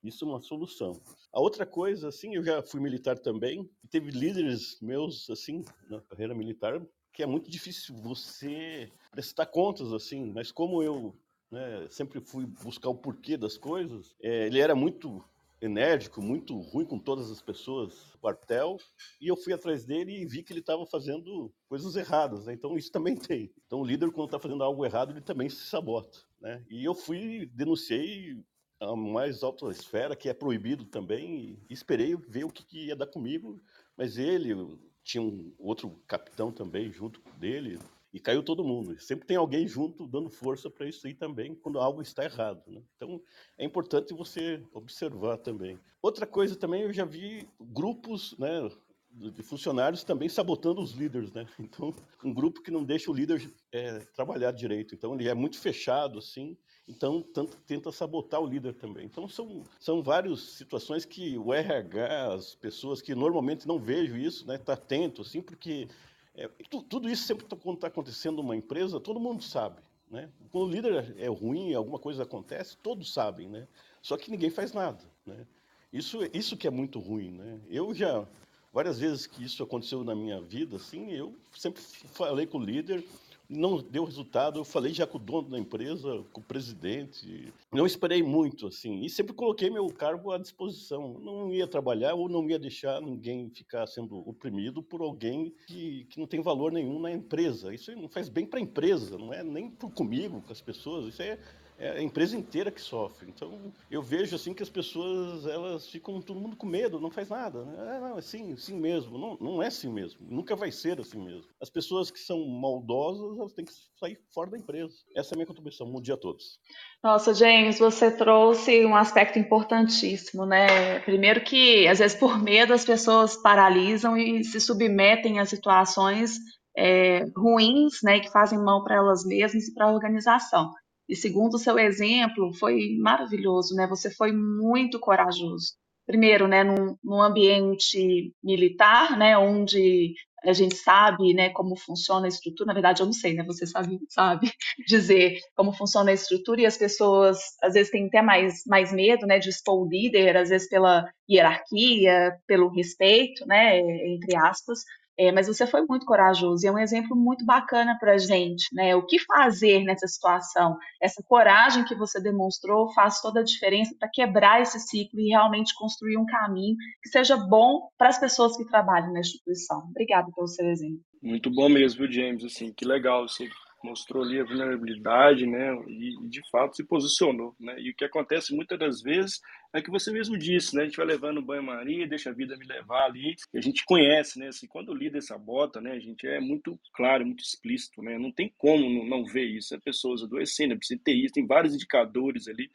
[0.04, 1.00] isso é uma solução.
[1.32, 6.02] A outra coisa, assim, eu já fui militar também, e teve líderes meus, assim, na
[6.02, 6.82] carreira militar,
[7.14, 11.16] que é muito difícil você prestar contas, assim, mas como eu
[11.52, 15.24] né, sempre fui buscar o porquê das coisas, é, ele era muito
[15.62, 18.78] enérgico, muito ruim com todas as pessoas, quartel,
[19.20, 22.54] e eu fui atrás dele e vi que ele estava fazendo coisas erradas, né?
[22.54, 23.52] então isso também tem.
[23.68, 26.18] Então o líder, quando está fazendo algo errado, ele também se sabota.
[26.40, 26.66] Né?
[26.70, 28.44] E eu fui, denunciei
[28.82, 32.96] a mais alta esfera, que é proibido também, e esperei ver o que, que ia
[32.96, 33.62] dar comigo,
[33.96, 34.56] mas ele
[35.04, 37.80] tinha um outro capitão também junto dele,
[38.14, 39.00] e caiu todo mundo.
[39.00, 42.62] Sempre tem alguém junto dando força para isso aí também, quando algo está errado.
[42.68, 42.82] Né?
[42.98, 43.22] Então,
[43.58, 45.80] é importante você observar também.
[46.02, 48.70] Outra coisa também, eu já vi grupos né,
[49.14, 51.32] de funcionários também sabotando os líderes.
[51.34, 51.46] Né?
[51.60, 51.94] Então,
[52.24, 54.96] um grupo que não deixa o líder é, trabalhar direito.
[54.96, 59.06] Então, ele é muito fechado, assim, então, tanto, tenta sabotar o líder também.
[59.06, 64.46] Então, são, são várias situações que o RH, as pessoas que normalmente não vejo isso,
[64.48, 65.88] né, tá atento, assim, porque
[66.36, 66.50] é,
[66.90, 69.82] tudo isso sempre tá, quando está acontecendo numa empresa, todo mundo sabe.
[70.10, 70.30] Né?
[70.52, 73.66] Quando o líder é ruim, alguma coisa acontece, todos sabem, né?
[74.02, 75.48] Só que ninguém faz nada, né?
[75.94, 77.62] Isso, isso que é muito ruim, né?
[77.70, 78.28] Eu já
[78.74, 83.04] várias vezes que isso aconteceu na minha vida, assim, eu sempre falei com o líder,
[83.52, 84.60] não deu resultado.
[84.60, 87.54] Eu falei já com o dono da empresa, com o presidente.
[87.72, 89.02] Não esperei muito, assim.
[89.02, 91.20] E sempre coloquei meu cargo à disposição.
[91.20, 96.20] Não ia trabalhar ou não ia deixar ninguém ficar sendo oprimido por alguém que, que
[96.20, 97.74] não tem valor nenhum na empresa.
[97.74, 101.08] Isso não faz bem para a empresa, não é nem comigo, com as pessoas.
[101.08, 101.38] Isso é
[101.82, 103.28] é a empresa inteira que sofre.
[103.28, 107.30] Então, eu vejo assim que as pessoas, elas ficam todo mundo com medo, não faz
[107.30, 107.66] nada.
[107.66, 107.96] Né?
[107.96, 109.18] É, não, é assim, assim mesmo.
[109.18, 110.20] Não, não é assim mesmo.
[110.30, 111.48] Nunca vai ser assim mesmo.
[111.60, 114.94] As pessoas que são maldosas, elas têm que sair fora da empresa.
[115.16, 115.92] Essa é a minha contribuição.
[115.92, 116.60] Bom dia a todos.
[117.04, 121.00] Nossa, James, você trouxe um aspecto importantíssimo, né?
[121.00, 126.38] Primeiro que, às vezes, por medo, as pessoas paralisam e se submetem a situações
[126.78, 130.72] é, ruins, né, que fazem mal para elas mesmas e para a organização.
[131.10, 133.88] E segundo o seu exemplo, foi maravilhoso, né?
[133.88, 135.74] Você foi muito corajoso.
[136.06, 142.30] Primeiro, né, num, num ambiente militar, né, onde a gente sabe, né, como funciona a
[142.30, 142.68] estrutura.
[142.68, 143.44] Na verdade, eu não sei, né?
[143.44, 144.52] Você sabe, sabe
[144.88, 149.28] dizer como funciona a estrutura e as pessoas às vezes têm até mais, mais medo,
[149.28, 154.80] né, de expor o líder, às vezes pela hierarquia, pelo respeito, né, entre aspas.
[155.18, 158.68] É, mas você foi muito corajoso e é um exemplo muito bacana para a gente,
[158.74, 158.96] né?
[158.96, 160.78] O que fazer nessa situação?
[161.02, 165.76] Essa coragem que você demonstrou faz toda a diferença para quebrar esse ciclo e realmente
[165.76, 169.80] construir um caminho que seja bom para as pessoas que trabalham na instituição.
[169.90, 171.02] Obrigada pelo seu exemplo.
[171.22, 172.44] Muito bom mesmo, James?
[172.44, 173.50] Assim, que legal você
[173.84, 178.56] mostrou ali a vulnerabilidade, né, e, de fato se posicionou, né, e o que acontece
[178.56, 179.42] muitas das vezes
[179.74, 182.66] é que você mesmo disse, né, a gente vai levando banho-maria, deixa a vida me
[182.66, 186.28] levar ali, e a gente conhece, né, assim, quando o líder sabota, né, a gente
[186.28, 190.74] é muito claro, muito explícito, né, não tem como não ver isso, é pessoas adoecendo,
[190.74, 192.70] é precisa ter isso, tem vários indicadores ali,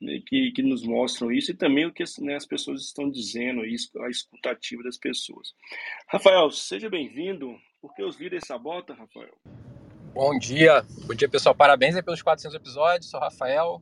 [0.00, 3.62] né, que, que nos mostram isso e também o que né, as pessoas estão dizendo,
[3.62, 5.54] a escutativa das pessoas.
[6.08, 7.56] Rafael, seja bem-vindo.
[7.80, 9.36] Por que os líderes sabotam, Rafael?
[10.18, 13.80] Bom dia, bom dia pessoal, parabéns aí pelos 400 episódios, sou Rafael,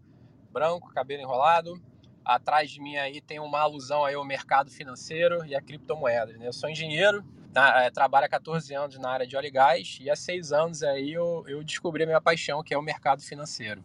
[0.52, 1.80] branco, cabelo enrolado,
[2.22, 6.46] atrás de mim aí tem uma alusão aí ao mercado financeiro e a criptomoedas, né?
[6.46, 7.24] Eu sou engenheiro,
[7.54, 7.84] tá?
[7.84, 10.82] é, trabalho há 14 anos na área de óleo e gás e há 6 anos
[10.82, 13.82] aí eu, eu descobri a minha paixão, que é o mercado financeiro.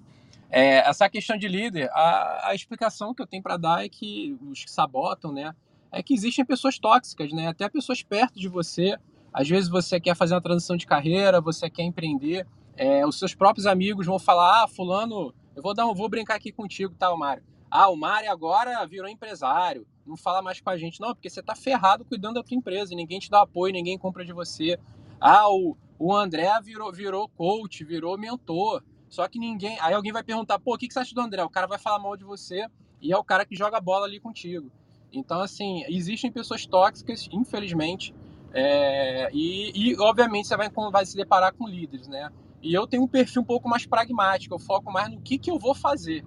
[0.50, 4.38] É, essa questão de líder, a, a explicação que eu tenho para dar é que
[4.42, 5.56] os que sabotam, né,
[5.90, 8.98] é que existem pessoas tóxicas, né, até pessoas perto de você,
[9.34, 13.34] às vezes você quer fazer uma transição de carreira, você quer empreender, é, os seus
[13.36, 17.16] próprios amigos vão falar: ah, fulano, eu vou dar, um, vou brincar aqui contigo, tá,
[17.16, 17.44] Mário?
[17.70, 21.42] Ah, o Mário agora virou empresário, não fala mais com a gente, não, porque você
[21.42, 24.78] tá ferrado cuidando da tua empresa, ninguém te dá apoio, ninguém compra de você.
[25.20, 28.84] Ah, o, o André virou, virou coach, virou mentor.
[29.08, 29.78] Só que ninguém.
[29.82, 31.44] Aí alguém vai perguntar, pô, o que, que você acha do André?
[31.44, 32.66] O cara vai falar mal de você
[33.02, 34.72] e é o cara que joga bola ali contigo.
[35.12, 38.16] Então, assim, existem pessoas tóxicas, infelizmente,
[38.54, 42.30] é, e, e, obviamente, você vai, vai se deparar com líderes, né?
[42.62, 45.50] E eu tenho um perfil um pouco mais pragmático, eu foco mais no que, que
[45.50, 46.24] eu vou fazer,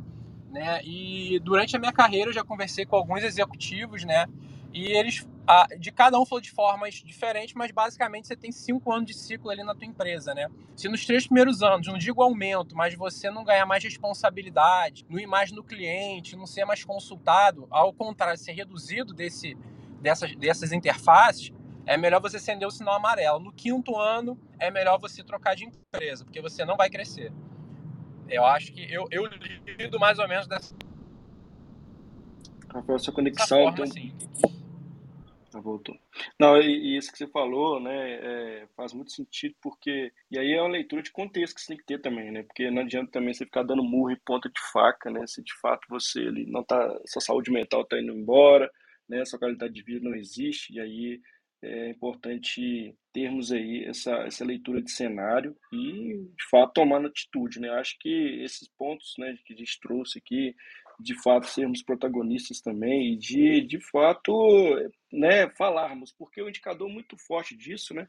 [0.51, 0.81] né?
[0.85, 4.27] E durante a minha carreira eu já conversei com alguns executivos, né?
[4.73, 5.25] E eles,
[5.79, 9.51] de cada um falou de formas diferentes, mas basicamente você tem cinco anos de ciclo
[9.51, 10.49] ali na tua empresa, né?
[10.75, 15.21] Se nos três primeiros anos, não digo aumento, mas você não ganhar mais responsabilidade, não
[15.21, 19.57] ir mais no cliente, não ser mais consultado, ao contrário, ser reduzido desse,
[20.01, 21.53] dessas, dessas interfaces,
[21.87, 23.39] é melhor você acender o sinal amarelo.
[23.39, 27.33] No quinto ano, é melhor você trocar de empresa, porque você não vai crescer.
[28.29, 29.25] Eu acho que eu, eu
[29.79, 30.75] lido mais ou menos dessa.
[32.73, 33.59] Rafael, sua conexão.
[33.59, 33.85] Forma, então...
[33.85, 34.13] Assim.
[35.55, 35.97] Ah, voltou.
[36.39, 40.13] Não, e, e, isso que você falou, né, é, faz muito sentido, porque.
[40.29, 42.43] E aí é uma leitura de contexto que você tem que ter também, né?
[42.43, 45.25] Porque não adianta também você ficar dando murro e ponta de faca, né?
[45.27, 46.99] Se de fato você ele não tá.
[47.07, 48.69] Sua saúde mental tá indo embora,
[49.09, 49.25] né?
[49.25, 51.21] Sua qualidade de vida não existe, e aí
[51.65, 57.71] é importante termos aí essa, essa leitura de cenário e, de fato, tomando atitude, né?
[57.71, 60.55] Acho que esses pontos né, que a gente trouxe aqui,
[61.01, 64.33] de fato, sermos protagonistas também e de, de fato,
[65.13, 68.07] né, falarmos, porque o indicador muito forte disso, né,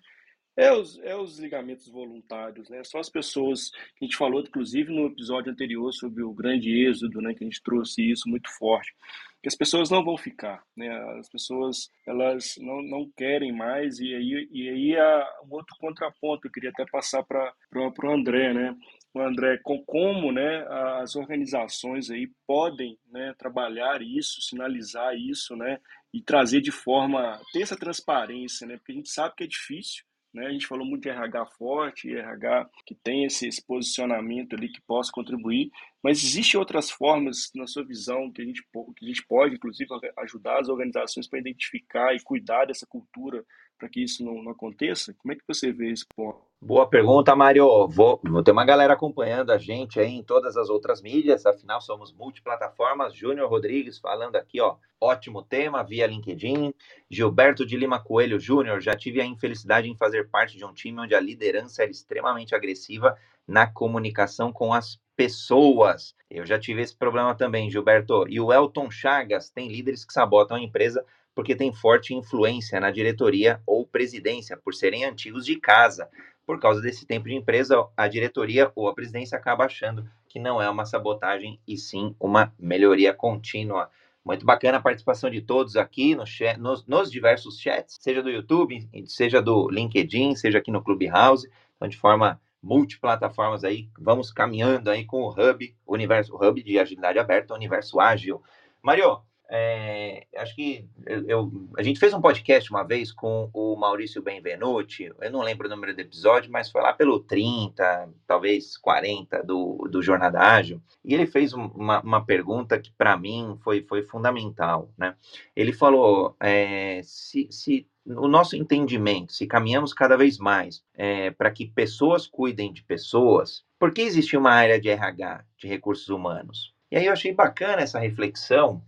[0.57, 2.81] é os, é os ligamentos voluntários, né?
[2.83, 7.21] São as pessoas que a gente falou, inclusive, no episódio anterior sobre o grande êxodo,
[7.21, 7.33] né?
[7.33, 8.95] Que a gente trouxe isso muito forte.
[9.43, 10.89] Que as pessoas não vão ficar, né?
[11.19, 16.47] As pessoas, elas não, não querem mais e aí, e aí há um outro contraponto.
[16.47, 18.75] Eu queria até passar para o André, né?
[19.13, 20.65] O André, com como né,
[21.01, 25.79] as organizações aí podem né, trabalhar isso, sinalizar isso, né?
[26.13, 28.77] E trazer de forma, ter essa transparência, né?
[28.77, 30.03] Porque a gente sabe que é difícil,
[30.36, 30.47] né?
[30.47, 34.81] A gente falou muito de RH forte, RH que tem esse, esse posicionamento ali que
[34.81, 35.71] possa contribuir,
[36.03, 39.89] mas existem outras formas, na sua visão, que a gente, que a gente pode, inclusive,
[40.17, 43.43] ajudar as organizações para identificar e cuidar dessa cultura
[43.78, 45.13] para que isso não, não, aconteça?
[45.13, 46.39] Como é que você vê esse ponto?
[46.61, 47.88] Boa pergunta, Mário.
[47.88, 51.82] Vou, vou ter uma galera acompanhando a gente aí em todas as outras mídias, afinal
[51.82, 53.13] somos multiplataformas.
[53.13, 56.73] Júnior Rodrigues falando aqui, ó, ótimo tema via LinkedIn.
[57.09, 61.01] Gilberto de Lima Coelho Júnior, já tive a infelicidade em fazer parte de um time
[61.01, 63.17] onde a liderança era extremamente agressiva
[63.47, 66.15] na comunicação com as pessoas.
[66.30, 68.26] Eu já tive esse problema também, Gilberto.
[68.28, 71.05] E o Elton Chagas tem líderes que sabotam a empresa
[71.36, 76.09] porque tem forte influência na diretoria ou presidência, por serem antigos de casa.
[76.45, 80.61] Por causa desse tempo de empresa, a diretoria ou a presidência acaba achando que não
[80.61, 83.89] é uma sabotagem e sim uma melhoria contínua.
[84.23, 88.29] Muito bacana a participação de todos aqui no chat, nos, nos, diversos chats, seja do
[88.29, 91.47] YouTube, seja do LinkedIn, seja aqui no Clubhouse.
[91.75, 96.79] Então, de forma multiplataformas aí, vamos caminhando aí com o Hub, universo, o Hub de
[96.79, 98.41] agilidade aberta, universo ágil.
[98.81, 99.19] Mario,
[99.49, 105.11] é, acho que eu, a gente fez um podcast uma vez com o Maurício Benvenuti,
[105.21, 109.87] eu não lembro o número do episódio, mas foi lá pelo 30, talvez 40 do,
[109.89, 114.89] do Jornada Ágil, e ele fez uma, uma pergunta que para mim foi, foi fundamental.
[114.97, 115.15] Né?
[115.55, 121.51] Ele falou: é, se, se o nosso entendimento, se caminhamos cada vez mais é, para
[121.51, 126.73] que pessoas cuidem de pessoas, por que existe uma área de RH, de recursos humanos?
[126.91, 128.81] E aí eu achei bacana essa reflexão,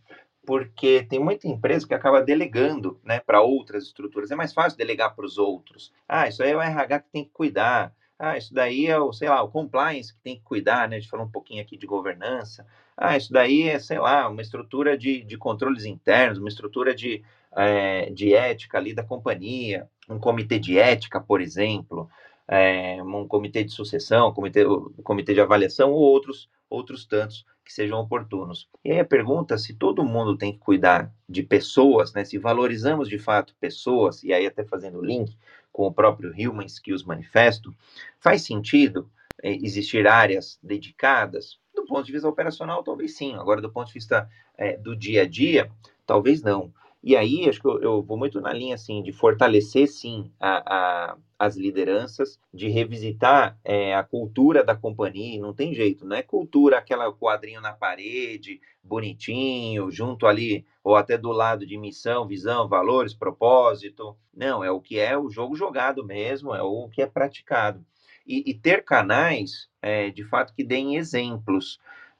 [0.47, 4.31] porque tem muita empresa que acaba delegando né, para outras estruturas.
[4.31, 5.91] É mais fácil delegar para os outros.
[6.07, 7.93] Ah, isso aí é o RH que tem que cuidar.
[8.17, 10.95] Ah, isso daí é o, sei lá, o compliance que tem que cuidar, né?
[10.95, 12.65] A gente falou um pouquinho aqui de governança.
[12.95, 17.21] Ah, isso daí é, sei lá, uma estrutura de, de controles internos, uma estrutura de,
[17.53, 22.09] é, de ética ali da companhia, um comitê de ética, por exemplo,
[22.47, 27.45] é, um comitê de sucessão, um comitê, um comitê de avaliação ou outros, outros tantos
[27.67, 28.69] que sejam oportunos.
[28.83, 32.23] E aí a pergunta se todo mundo tem que cuidar de pessoas, né?
[32.23, 35.37] Se valorizamos de fato pessoas, e aí até fazendo link
[35.71, 37.75] com o próprio Human Skills Manifesto,
[38.19, 39.11] faz sentido
[39.43, 41.59] é, existir áreas dedicadas?
[41.75, 43.35] Do ponto de vista operacional, talvez sim.
[43.35, 45.69] Agora, do ponto de vista é, do dia a dia,
[46.05, 46.73] talvez não.
[47.03, 51.11] E aí, acho que eu, eu, vou muito na linha, assim, de fortalecer, sim, a,
[51.13, 56.23] a as lideranças, de revisitar é, a cultura da companhia, não tem jeito, não é
[56.23, 62.67] cultura aquela quadrinho na parede, bonitinho, junto ali, ou até do lado de missão, visão,
[62.67, 64.17] valores, propósito.
[64.33, 67.85] Não, é o que é o jogo jogado mesmo, é o que é praticado.
[68.25, 71.79] E, e ter canais, é, de fato, que deem exemplos.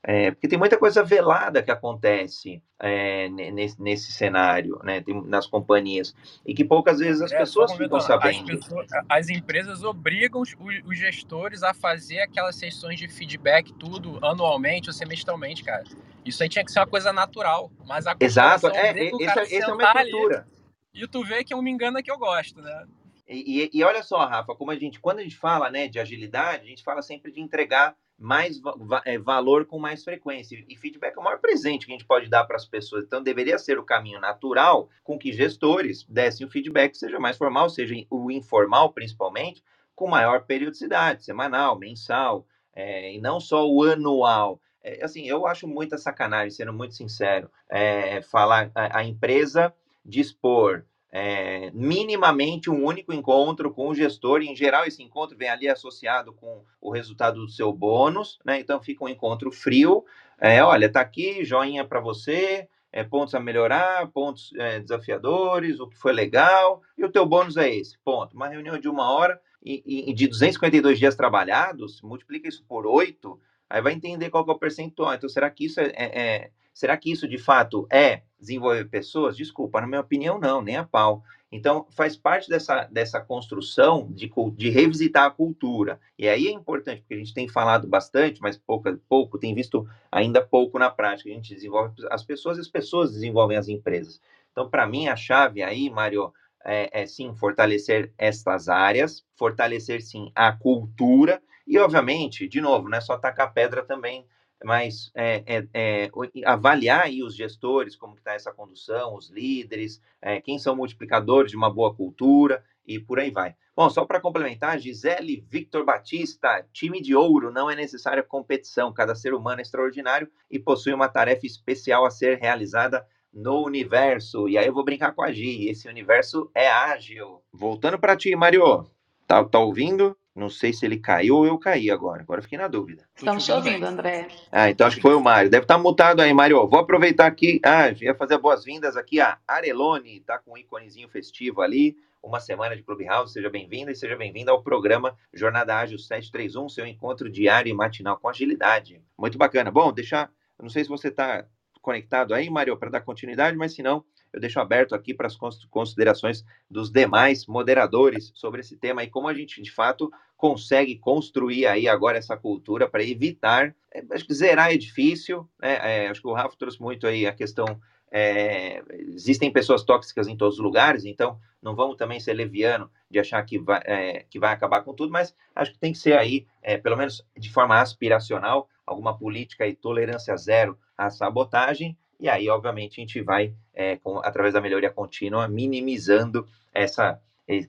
[0.09, 5.45] É, porque tem muita coisa velada que acontece é, nesse, nesse, cenário, né, tem, nas
[5.45, 8.53] companhias, e que poucas vezes as é, pessoas ficam sabendo.
[8.53, 10.55] As, pessoas, as, empresas obrigam os,
[10.85, 15.83] os, gestores a fazer aquelas sessões de feedback, tudo, anualmente ou semestralmente, cara.
[16.23, 19.73] Isso aí tinha que ser uma coisa natural, mas a Exato, é, essa, essa é
[19.73, 20.47] uma cultura.
[20.93, 22.87] Ali, e tu vê que eu me engano que eu gosto, né?
[23.27, 25.99] E, e, e, olha só, Rafa, como a gente, quando a gente fala né, de
[25.99, 30.63] agilidade, a gente fala sempre de entregar mais va é, valor com mais frequência.
[30.67, 33.03] E feedback é o maior presente que a gente pode dar para as pessoas.
[33.03, 37.69] Então, deveria ser o caminho natural com que gestores dessem o feedback, seja mais formal,
[37.69, 39.63] seja o informal, principalmente,
[39.95, 44.59] com maior periodicidade, semanal, mensal, é, e não só o anual.
[44.83, 50.83] É, assim, eu acho muita sacanagem, sendo muito sincero, é, falar a, a empresa dispor
[51.11, 55.67] é, minimamente um único encontro com o gestor, e em geral esse encontro vem ali
[55.67, 58.59] associado com o resultado do seu bônus, né?
[58.59, 60.05] Então fica um encontro frio.
[60.39, 65.87] É, olha, tá aqui, joinha para você, é, pontos a melhorar, pontos é, desafiadores, o
[65.87, 68.35] que foi legal, e o teu bônus é esse, ponto.
[68.35, 73.39] Uma reunião de uma hora e, e de 252 dias trabalhados, multiplica isso por oito,
[73.69, 75.13] aí vai entender qual é o percentual.
[75.13, 79.35] Então, será que isso é, é, é Será que isso de fato é desenvolver pessoas?
[79.35, 81.23] Desculpa, na minha opinião, não, nem a pau.
[81.51, 85.99] Então, faz parte dessa, dessa construção de, de revisitar a cultura.
[86.19, 89.89] E aí é importante, porque a gente tem falado bastante, mas pouco, pouco tem visto
[90.11, 91.31] ainda pouco na prática.
[91.31, 94.21] A gente desenvolve as pessoas e as pessoas desenvolvem as empresas.
[94.51, 96.31] Então, para mim, a chave aí, Mário,
[96.63, 102.97] é, é sim fortalecer estas áreas, fortalecer sim a cultura e, obviamente, de novo, não
[102.97, 104.25] é só tacar pedra também
[104.63, 106.11] mas é, é, é,
[106.45, 111.57] avaliar aí os gestores, como está essa condução, os líderes, é, quem são multiplicadores de
[111.57, 113.55] uma boa cultura e por aí vai.
[113.75, 119.13] Bom, só para complementar, Gisele Victor Batista, time de ouro, não é necessária competição, cada
[119.13, 124.49] ser humano é extraordinário e possui uma tarefa especial a ser realizada no universo.
[124.49, 127.43] E aí eu vou brincar com a Gi, esse universo é ágil.
[127.53, 128.89] Voltando para ti, Mario,
[129.27, 130.17] tá, tá ouvindo?
[130.37, 132.21] Não sei se ele caiu ou eu caí agora.
[132.21, 133.09] Agora fiquei na dúvida.
[133.15, 134.27] Estamos te ouvindo, André.
[134.51, 135.49] Ah, então acho que foi o Mário.
[135.49, 136.67] Deve estar mutado aí, Mário.
[136.67, 137.59] Vou aproveitar aqui.
[137.65, 141.97] Ah, ia fazer boas-vindas aqui a Arelone, tá com um íconezinho festivo ali.
[142.21, 143.33] Uma semana de Clubhouse.
[143.33, 148.19] Seja bem-vinda e seja bem-vinda ao programa Jornada Ágil 731, seu encontro diário e matinal
[148.19, 149.01] com agilidade.
[149.17, 149.71] Muito bacana.
[149.71, 150.31] Bom, deixar.
[150.61, 151.47] Não sei se você está
[151.81, 155.37] conectado aí, Mário, para dar continuidade, mas se não, eu deixo aberto aqui para as
[155.69, 161.65] considerações dos demais moderadores sobre esse tema e como a gente, de fato, consegue construir
[161.65, 166.05] aí agora essa cultura para evitar, é, acho que zerar é difícil, né?
[166.05, 170.37] É, acho que o Rafa trouxe muito aí a questão, é, existem pessoas tóxicas em
[170.37, 174.39] todos os lugares, então não vamos também ser leviano de achar que vai, é, que
[174.39, 177.51] vai acabar com tudo, mas acho que tem que ser aí, é, pelo menos de
[177.51, 183.53] forma aspiracional, alguma política e tolerância zero à sabotagem, e aí, obviamente, a gente vai,
[183.73, 187.19] é, com, através da melhoria contínua, minimizando essa,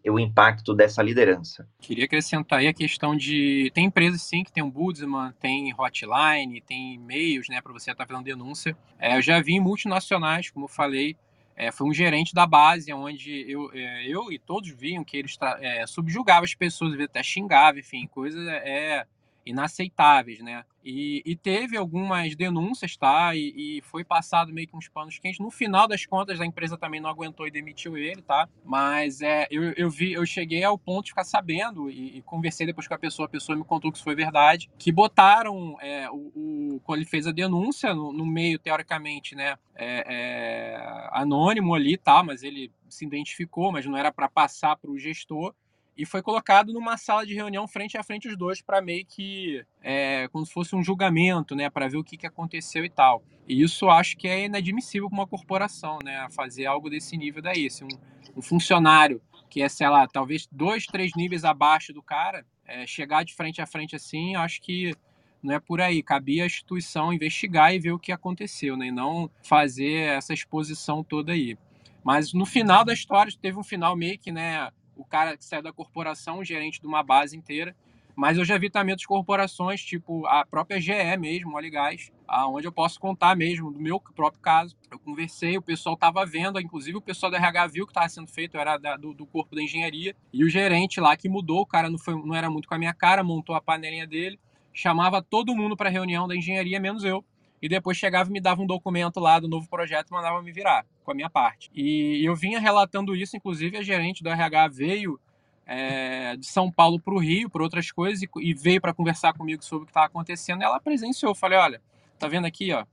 [0.06, 1.68] o impacto dessa liderança.
[1.80, 6.60] Queria acrescentar aí a questão de tem empresas sim que tem um Budsman, tem hotline,
[6.62, 8.76] tem e-mails, né, para você estar fazendo denúncia.
[8.98, 11.16] É, eu já vi em multinacionais, como eu falei,
[11.54, 15.36] é, foi um gerente da base, onde eu, é, eu e todos viam que eles
[15.60, 19.04] é, subjugavam as pessoas, até xingavam, enfim, coisas é,
[19.48, 20.64] inaceitáveis, né?
[20.84, 23.34] E, e, teve algumas denúncias, tá?
[23.34, 25.38] E, e, foi passado meio que uns panos quentes.
[25.38, 28.48] No final das contas, a empresa também não aguentou e demitiu ele, tá?
[28.64, 32.66] Mas é, eu, eu vi, eu cheguei ao ponto de ficar sabendo e, e, conversei
[32.66, 36.10] depois com a pessoa, a pessoa me contou que isso foi verdade, que botaram é,
[36.10, 39.56] o, o, quando ele fez a denúncia no, no meio, teoricamente, né?
[39.74, 42.22] É, é anônimo ali, tá?
[42.22, 45.54] Mas ele se identificou, mas não era para passar para o gestor
[45.98, 49.64] e foi colocado numa sala de reunião frente a frente os dois para meio que
[49.82, 53.20] é, como se fosse um julgamento, né, para ver o que, que aconteceu e tal.
[53.48, 57.68] E isso acho que é inadmissível para uma corporação, né, fazer algo desse nível daí.
[57.68, 57.88] Se um,
[58.36, 59.20] um, funcionário
[59.50, 63.60] que é, sei lá, talvez dois, três níveis abaixo do cara, é, chegar de frente
[63.60, 64.94] a frente assim, acho que
[65.42, 66.00] não é por aí.
[66.00, 71.02] Cabia a instituição investigar e ver o que aconteceu, né, e não fazer essa exposição
[71.02, 71.58] toda aí.
[72.04, 75.62] Mas no final da história, teve um final meio que, né, o cara que saiu
[75.62, 77.74] da corporação, o gerente de uma base inteira.
[78.16, 82.66] Mas eu já vi também outras corporações, tipo a própria GE mesmo, Óleo Gás, aonde
[82.66, 84.76] eu posso contar mesmo do meu próprio caso.
[84.90, 88.26] Eu conversei, o pessoal estava vendo, inclusive o pessoal da RH viu que estava sendo
[88.26, 91.66] feito, era da, do, do, corpo da engenharia, e o gerente lá que mudou, o
[91.66, 94.36] cara não, foi, não era muito com a minha cara, montou a panelinha dele,
[94.72, 97.24] chamava todo mundo para reunião da engenharia, menos eu
[97.60, 100.52] e depois chegava e me dava um documento lá do novo projeto e mandava me
[100.52, 101.70] virar com a minha parte.
[101.74, 105.20] E eu vinha relatando isso, inclusive a gerente do RH veio
[105.66, 109.62] é, de São Paulo para o Rio, por outras coisas, e, veio para conversar comigo
[109.62, 110.62] sobre o que estava acontecendo.
[110.62, 111.34] Ela presenciou.
[111.34, 111.82] Falei: olha,
[112.18, 112.86] tá vendo aqui, ó?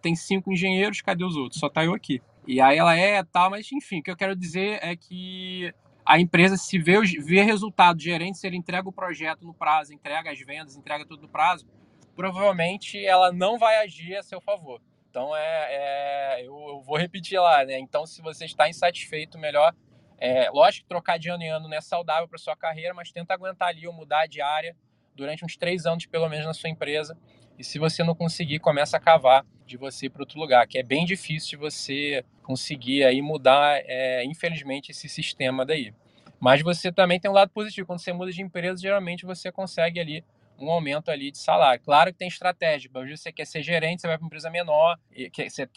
[0.00, 1.58] Tem cinco engenheiros, cadê os outros?
[1.58, 2.22] Só tá eu aqui.
[2.46, 5.74] E aí ela é, tal, mas enfim, o que eu quero dizer é que
[6.04, 10.30] a empresa se vê, vê resultado gerente, se ele entrega o projeto no prazo, entrega
[10.30, 11.66] as vendas, entrega tudo no prazo,
[12.20, 14.78] provavelmente ela não vai agir a seu favor.
[15.08, 17.78] Então é, é eu, eu, vou repetir lá, né?
[17.78, 19.74] Então se você está insatisfeito, melhor,
[20.18, 23.10] é, lógico que trocar de ano em ano não é saudável para sua carreira, mas
[23.10, 24.76] tenta aguentar ali ou mudar de área
[25.14, 27.16] durante uns três anos pelo menos na sua empresa.
[27.58, 30.82] E se você não conseguir, começa a cavar de você para outro lugar, que é
[30.82, 35.94] bem difícil de você conseguir aí mudar, é, infelizmente, esse sistema daí.
[36.38, 37.86] Mas você também tem um lado positivo.
[37.86, 40.22] Quando você muda de empresa, geralmente você consegue ali
[40.64, 41.82] um aumento ali de salário.
[41.82, 42.90] Claro que tem estratégia.
[42.94, 44.98] Às você quer ser gerente, você vai para uma empresa menor,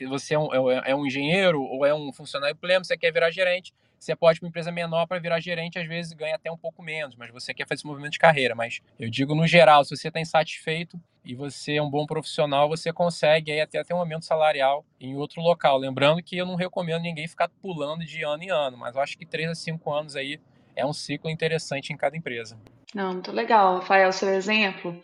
[0.08, 3.32] você é um, é, é um engenheiro ou é um funcionário pleno, você quer virar
[3.32, 3.74] gerente,
[4.04, 6.58] você pode ir para uma empresa menor para virar gerente, às vezes ganha até um
[6.58, 8.54] pouco menos, mas você quer fazer esse movimento de carreira.
[8.54, 12.68] Mas eu digo no geral, se você está insatisfeito e você é um bom profissional,
[12.68, 15.78] você consegue aí até ter um aumento salarial em outro local.
[15.78, 19.18] Lembrando que eu não recomendo ninguém ficar pulando de ano em ano, mas eu acho
[19.18, 20.40] que 3 a 5 anos aí
[20.76, 22.58] é um ciclo interessante em cada empresa.
[22.94, 24.96] Não, muito legal, Rafael, seu exemplo.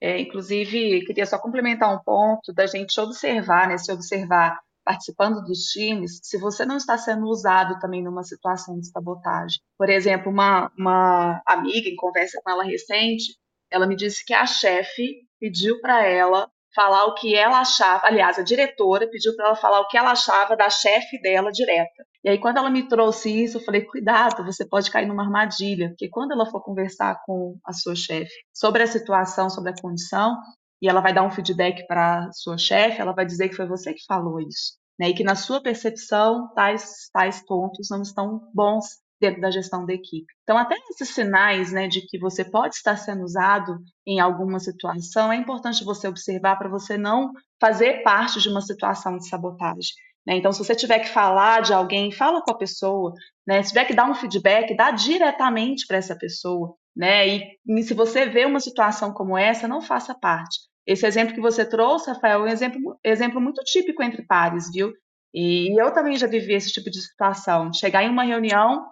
[0.00, 5.64] É, inclusive, queria só complementar um ponto da gente observar, né, se observar participando dos
[5.64, 9.60] times, se você não está sendo usado também numa situação de sabotagem.
[9.76, 13.36] Por exemplo, uma, uma amiga, em conversa com ela recente,
[13.70, 18.06] ela me disse que a chefe pediu para ela falar o que ela achava.
[18.06, 22.06] Aliás, a diretora pediu para ela falar o que ela achava da chefe dela direta.
[22.24, 25.88] E aí, quando ela me trouxe isso, eu falei: cuidado, você pode cair numa armadilha,
[25.90, 30.36] porque quando ela for conversar com a sua chefe sobre a situação, sobre a condição,
[30.82, 33.92] e ela vai dar um feedback para sua chefe, ela vai dizer que foi você
[33.92, 34.76] que falou isso.
[34.98, 39.84] Né, e que na sua percepção tais, tais pontos não estão bons dentro da gestão
[39.84, 40.26] da equipe.
[40.42, 45.32] Então, até esses sinais né, de que você pode estar sendo usado em alguma situação,
[45.32, 49.92] é importante você observar para você não fazer parte de uma situação de sabotagem.
[50.28, 50.36] Né?
[50.36, 53.14] Então, se você tiver que falar de alguém, fala com a pessoa.
[53.46, 53.62] Né?
[53.62, 56.74] Se tiver que dar um feedback, dá diretamente para essa pessoa.
[56.94, 57.28] Né?
[57.28, 60.58] E, e se você vê uma situação como essa, não faça parte.
[60.86, 64.92] Esse exemplo que você trouxe, Rafael, é um exemplo, exemplo muito típico entre pares, viu?
[65.32, 67.72] E eu também já vivi esse tipo de situação.
[67.72, 68.86] Chegar em uma reunião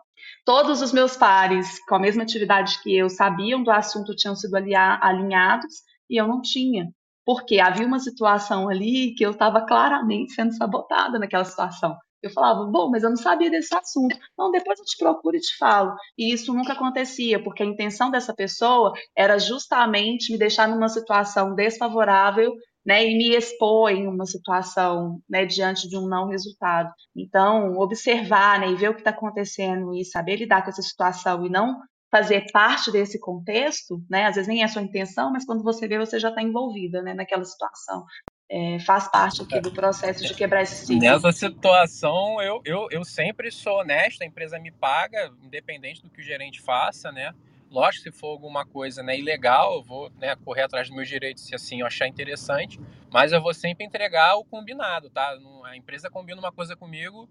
[0.45, 4.55] Todos os meus pares com a mesma atividade que eu sabiam do assunto tinham sido
[4.55, 5.75] alinhados
[6.09, 6.89] e eu não tinha.
[7.27, 11.97] Porque havia uma situação ali que eu estava claramente sendo sabotada naquela situação.
[12.23, 14.17] Eu falava, bom, mas eu não sabia desse assunto.
[14.39, 15.95] Não, depois eu te procuro e te falo.
[16.17, 21.55] E isso nunca acontecia, porque a intenção dessa pessoa era justamente me deixar numa situação
[21.55, 22.53] desfavorável
[22.87, 26.93] né, e me expor em uma situação né, diante de um não resultado.
[27.15, 31.45] Então, observar né, e ver o que está acontecendo e saber lidar com essa situação
[31.45, 31.81] e não
[32.17, 35.87] fazer parte desse contexto, né, às vezes nem é a sua intenção, mas quando você
[35.87, 38.07] vê, você já está envolvida né, naquela situação.
[38.49, 41.03] é, faz parte aqui do processo de quebrar esse ciclo.
[41.03, 46.21] Nessa situação, eu, eu, eu sempre sou honesto, a empresa me paga, independente do que
[46.21, 47.35] o gerente faça, né?
[47.69, 51.45] Lógico, se for alguma coisa né, ilegal, eu vou né, correr atrás dos meus direitos
[51.45, 55.37] se assim eu achar interessante, mas eu vou sempre entregar o combinado, tá?
[55.65, 57.29] A empresa combina uma coisa comigo,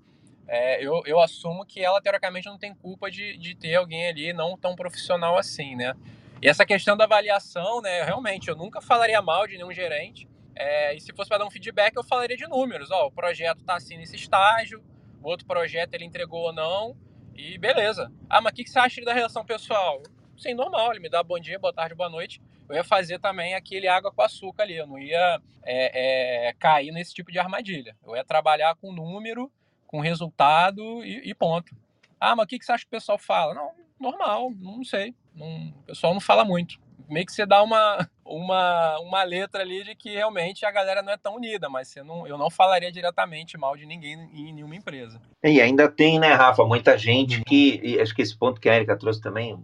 [0.47, 4.33] é, eu, eu assumo que ela, teoricamente, não tem culpa de, de ter alguém ali
[4.33, 5.93] não tão profissional assim, né?
[6.41, 8.03] E essa questão da avaliação, né?
[8.03, 11.51] Realmente, eu nunca falaria mal de nenhum gerente, é, e se fosse para dar um
[11.51, 12.89] feedback, eu falaria de números.
[12.91, 14.83] Ó, o projeto está assim nesse estágio,
[15.21, 16.95] o outro projeto ele entregou ou não,
[17.35, 18.11] e beleza.
[18.29, 20.01] Ah, mas o que, que você acha da relação pessoal?
[20.37, 22.41] Sim, normal, ele me dá bom dia, boa tarde, boa noite.
[22.67, 26.91] Eu ia fazer também aquele água com açúcar ali, eu não ia é, é, cair
[26.91, 27.95] nesse tipo de armadilha.
[28.05, 29.51] Eu ia trabalhar com número,
[29.95, 31.73] com resultado e, e ponto.
[32.19, 33.53] Ah, mas o que, que você acha que o pessoal fala?
[33.53, 35.15] Não, normal, não sei.
[35.33, 36.77] Não, o pessoal não fala muito
[37.09, 41.13] meio que você dá uma, uma, uma letra ali de que realmente a galera não
[41.13, 44.75] é tão unida, mas você não, eu não falaria diretamente mal de ninguém em nenhuma
[44.75, 45.21] empresa.
[45.43, 48.97] E ainda tem, né, Rafa, muita gente que, acho que esse ponto que a Erika
[48.97, 49.57] trouxe também,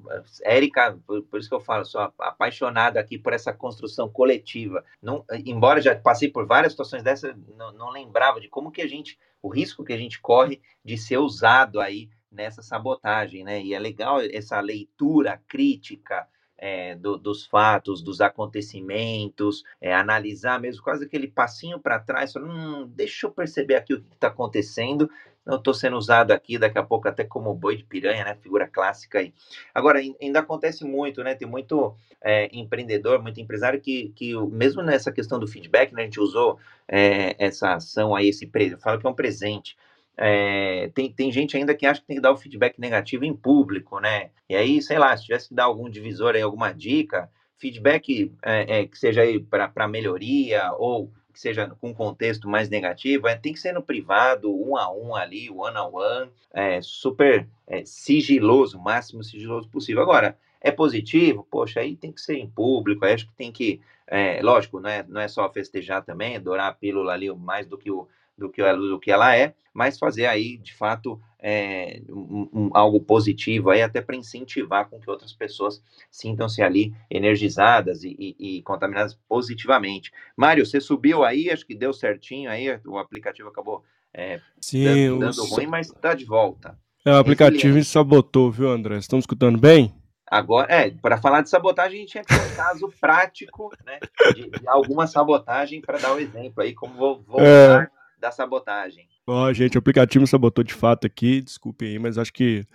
[0.43, 4.83] Erika, por, isso que eu falo, sou apaixonada aqui por essa construção coletiva.
[5.01, 8.87] Não, embora já passei por várias situações dessa, não, não lembrava de como que a
[8.87, 13.61] gente, o risco que a gente corre de ser usado aí nessa sabotagem, né?
[13.61, 16.27] E é legal essa leitura crítica,
[16.62, 22.47] é, do, dos fatos, dos acontecimentos, é, analisar mesmo quase aquele passinho para trás, falar,
[22.47, 25.09] hum, deixa eu perceber aqui o que está acontecendo,
[25.43, 28.68] não estou sendo usado aqui, daqui a pouco até como boi de piranha, né, figura
[28.68, 29.34] clássica aí.
[29.74, 35.12] Agora, ainda acontece muito, né, tem muito é, empreendedor, muito empresário que, que, mesmo nessa
[35.12, 39.07] questão do feedback, né, a gente usou é, essa ação aí, esse, eu falo que
[39.07, 39.76] é um presente,
[40.24, 43.36] é, tem, tem gente ainda que acha que tem que dar o feedback negativo em
[43.36, 44.30] público, né?
[44.47, 48.82] E aí, sei lá, se tivesse que dar algum divisor aí, alguma dica, feedback é,
[48.82, 53.51] é, que seja aí para melhoria ou que seja com contexto mais negativo, é, tem
[53.51, 58.78] que ser no privado, um a um ali, one on one, é, super é, sigiloso,
[58.78, 60.03] máximo sigiloso possível.
[60.03, 61.47] Agora, é positivo?
[61.49, 64.89] Poxa, aí tem que ser em público, aí acho que tem que, é, lógico, não
[64.89, 68.07] é, não é só festejar também, adorar a pílula ali mais do que o
[68.41, 72.69] do que, ela, do que ela é, mas fazer aí, de fato, é, um, um,
[72.73, 78.57] algo positivo aí, até para incentivar com que outras pessoas sintam-se ali energizadas e, e,
[78.57, 80.11] e, contaminadas positivamente.
[80.35, 83.83] Mário, você subiu aí, acho que deu certinho aí, o aplicativo acabou
[84.13, 86.77] é, Sim, dando, dando ruim, mas está de volta.
[87.05, 88.97] É, o aplicativo sabotou, viu, André?
[88.97, 89.93] Estamos escutando bem?
[90.29, 93.99] Agora, é, para falar de sabotagem, a gente tinha que ter um caso prático, né,
[94.33, 98.32] de, de alguma sabotagem para dar o um exemplo aí, como vou voltar é da
[98.32, 99.07] sabotagem.
[99.28, 102.65] Ó, oh, gente, o aplicativo sabotou de fato aqui, desculpem aí, mas acho que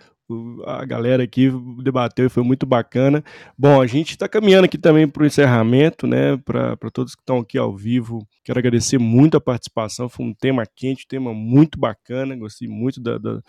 [0.65, 1.49] a galera aqui
[1.81, 3.23] debateu e foi muito bacana.
[3.57, 6.35] Bom, a gente está caminhando aqui também para o encerramento, né?
[6.37, 10.09] Para todos que estão aqui ao vivo, quero agradecer muito a participação.
[10.09, 12.35] Foi um tema quente, um tema muito bacana.
[12.35, 13.41] Gostei muito da, da,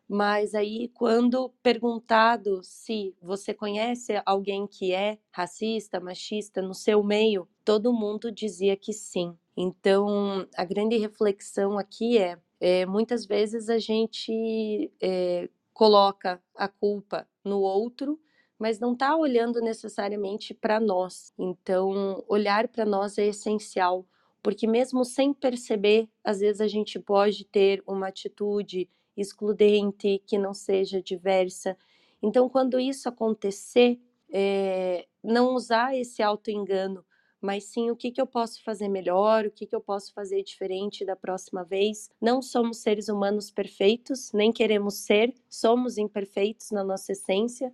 [0.07, 7.47] Mas aí, quando perguntado se você conhece alguém que é racista, machista no seu meio,
[7.65, 9.35] todo mundo dizia que sim.
[9.57, 17.27] Então, a grande reflexão aqui é: é muitas vezes a gente é, coloca a culpa
[17.43, 18.19] no outro
[18.57, 21.33] mas não está olhando necessariamente para nós.
[21.37, 24.05] Então, olhar para nós é essencial,
[24.41, 30.53] porque mesmo sem perceber, às vezes a gente pode ter uma atitude excludente, que não
[30.53, 31.77] seja diversa.
[32.21, 33.99] Então, quando isso acontecer,
[34.31, 37.03] é, não usar esse auto-engano,
[37.41, 40.41] mas sim o que, que eu posso fazer melhor, o que, que eu posso fazer
[40.41, 42.09] diferente da próxima vez.
[42.19, 47.71] Não somos seres humanos perfeitos, nem queremos ser, somos imperfeitos na nossa essência,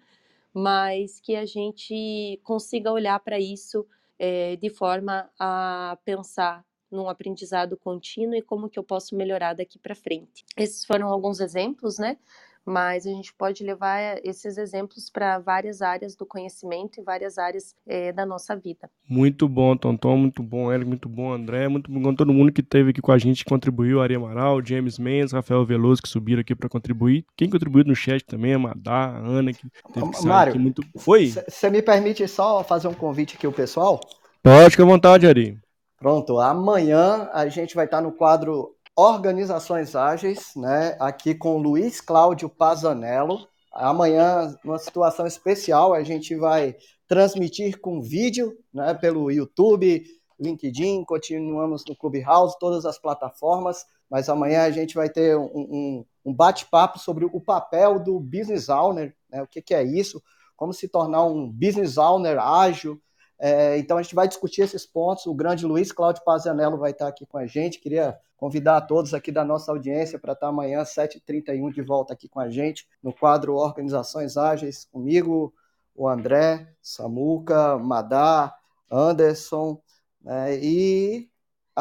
[0.53, 3.85] mas que a gente consiga olhar para isso
[4.19, 9.79] é, de forma a pensar num aprendizado contínuo e como que eu posso melhorar daqui
[9.79, 10.45] para frente.
[10.57, 12.17] Esses foram alguns exemplos, né?
[12.65, 17.75] Mas a gente pode levar esses exemplos para várias áreas do conhecimento e várias áreas
[17.87, 18.89] é, da nossa vida.
[19.07, 22.91] Muito bom, Tonton, muito bom, Hélio, muito bom, André, muito bom todo mundo que esteve
[22.91, 26.69] aqui com a gente, contribuiu, Ari Amaral, James Mendes, Rafael Veloso, que subiram aqui para
[26.69, 27.25] contribuir.
[27.35, 30.83] Quem contribuiu no chat também, a Madá, a Ana, que teve que Mário, muito...
[30.97, 31.27] Foi?
[31.27, 33.99] Você me permite só fazer um convite aqui ao pessoal?
[34.43, 35.57] Pode, fica à vontade, Ari.
[35.97, 40.97] Pronto, amanhã a gente vai estar no quadro Organizações Ágeis, né?
[40.99, 43.47] Aqui com Luiz Cláudio Pazanello.
[43.73, 46.75] Amanhã, numa situação especial, a gente vai
[47.07, 48.93] transmitir com vídeo, né?
[48.93, 50.03] Pelo YouTube,
[50.39, 53.85] LinkedIn, continuamos no Clubhouse, todas as plataformas.
[54.09, 58.67] Mas amanhã a gente vai ter um, um, um bate-papo sobre o papel do business
[58.67, 59.41] owner, né?
[59.41, 60.21] O que, que é isso?
[60.57, 63.01] Como se tornar um business owner ágil,
[63.43, 65.25] é, então a gente vai discutir esses pontos.
[65.25, 67.79] O grande Luiz Cláudio Pazianello vai estar aqui com a gente.
[67.79, 72.29] Queria convidar a todos aqui da nossa audiência para estar amanhã, 7h31, de volta aqui
[72.29, 75.51] com a gente, no quadro Organizações Ágeis, comigo,
[75.95, 78.55] o André, Samuca, Madá,
[78.91, 79.81] Anderson
[80.21, 81.30] né, e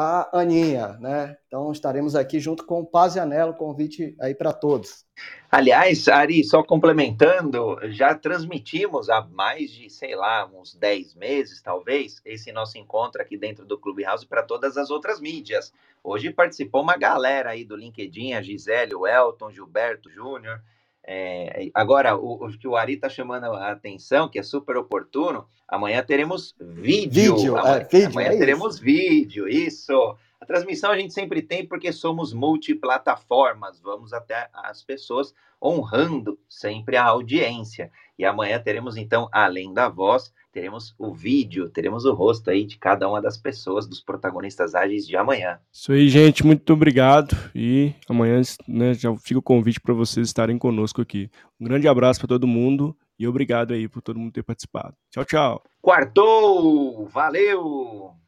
[0.01, 1.37] a Aninha, né?
[1.47, 5.05] Então estaremos aqui junto com o Pazianello, convite aí para todos.
[5.51, 12.19] Aliás, Ari, só complementando, já transmitimos há mais de, sei lá, uns 10 meses, talvez,
[12.25, 15.71] esse nosso encontro aqui dentro do Clubhouse para todas as outras mídias.
[16.03, 20.61] Hoje participou uma galera aí do LinkedIn, a Gisele, o Elton, Gilberto Júnior,
[21.03, 25.47] é, agora, o, o, que o Ari está chamando a atenção, que é super oportuno,
[25.67, 27.35] amanhã teremos vídeo.
[27.35, 28.83] Vídeo, amanhã, é, vídeo, amanhã é teremos isso.
[28.83, 30.17] vídeo, isso.
[30.39, 36.97] A transmissão a gente sempre tem porque somos multiplataformas, vamos até as pessoas honrando sempre
[36.97, 37.91] a audiência.
[38.17, 42.77] E amanhã teremos então, além da voz, teremos o vídeo, teremos o rosto aí de
[42.77, 45.59] cada uma das pessoas, dos protagonistas ágeis de amanhã.
[45.71, 47.35] Isso aí, gente, muito obrigado.
[47.55, 51.29] E amanhã né, já fica o convite para vocês estarem conosco aqui.
[51.59, 54.95] Um grande abraço para todo mundo e obrigado aí por todo mundo ter participado.
[55.09, 55.63] Tchau, tchau.
[55.81, 57.07] Quartou!
[57.07, 58.20] Valeu!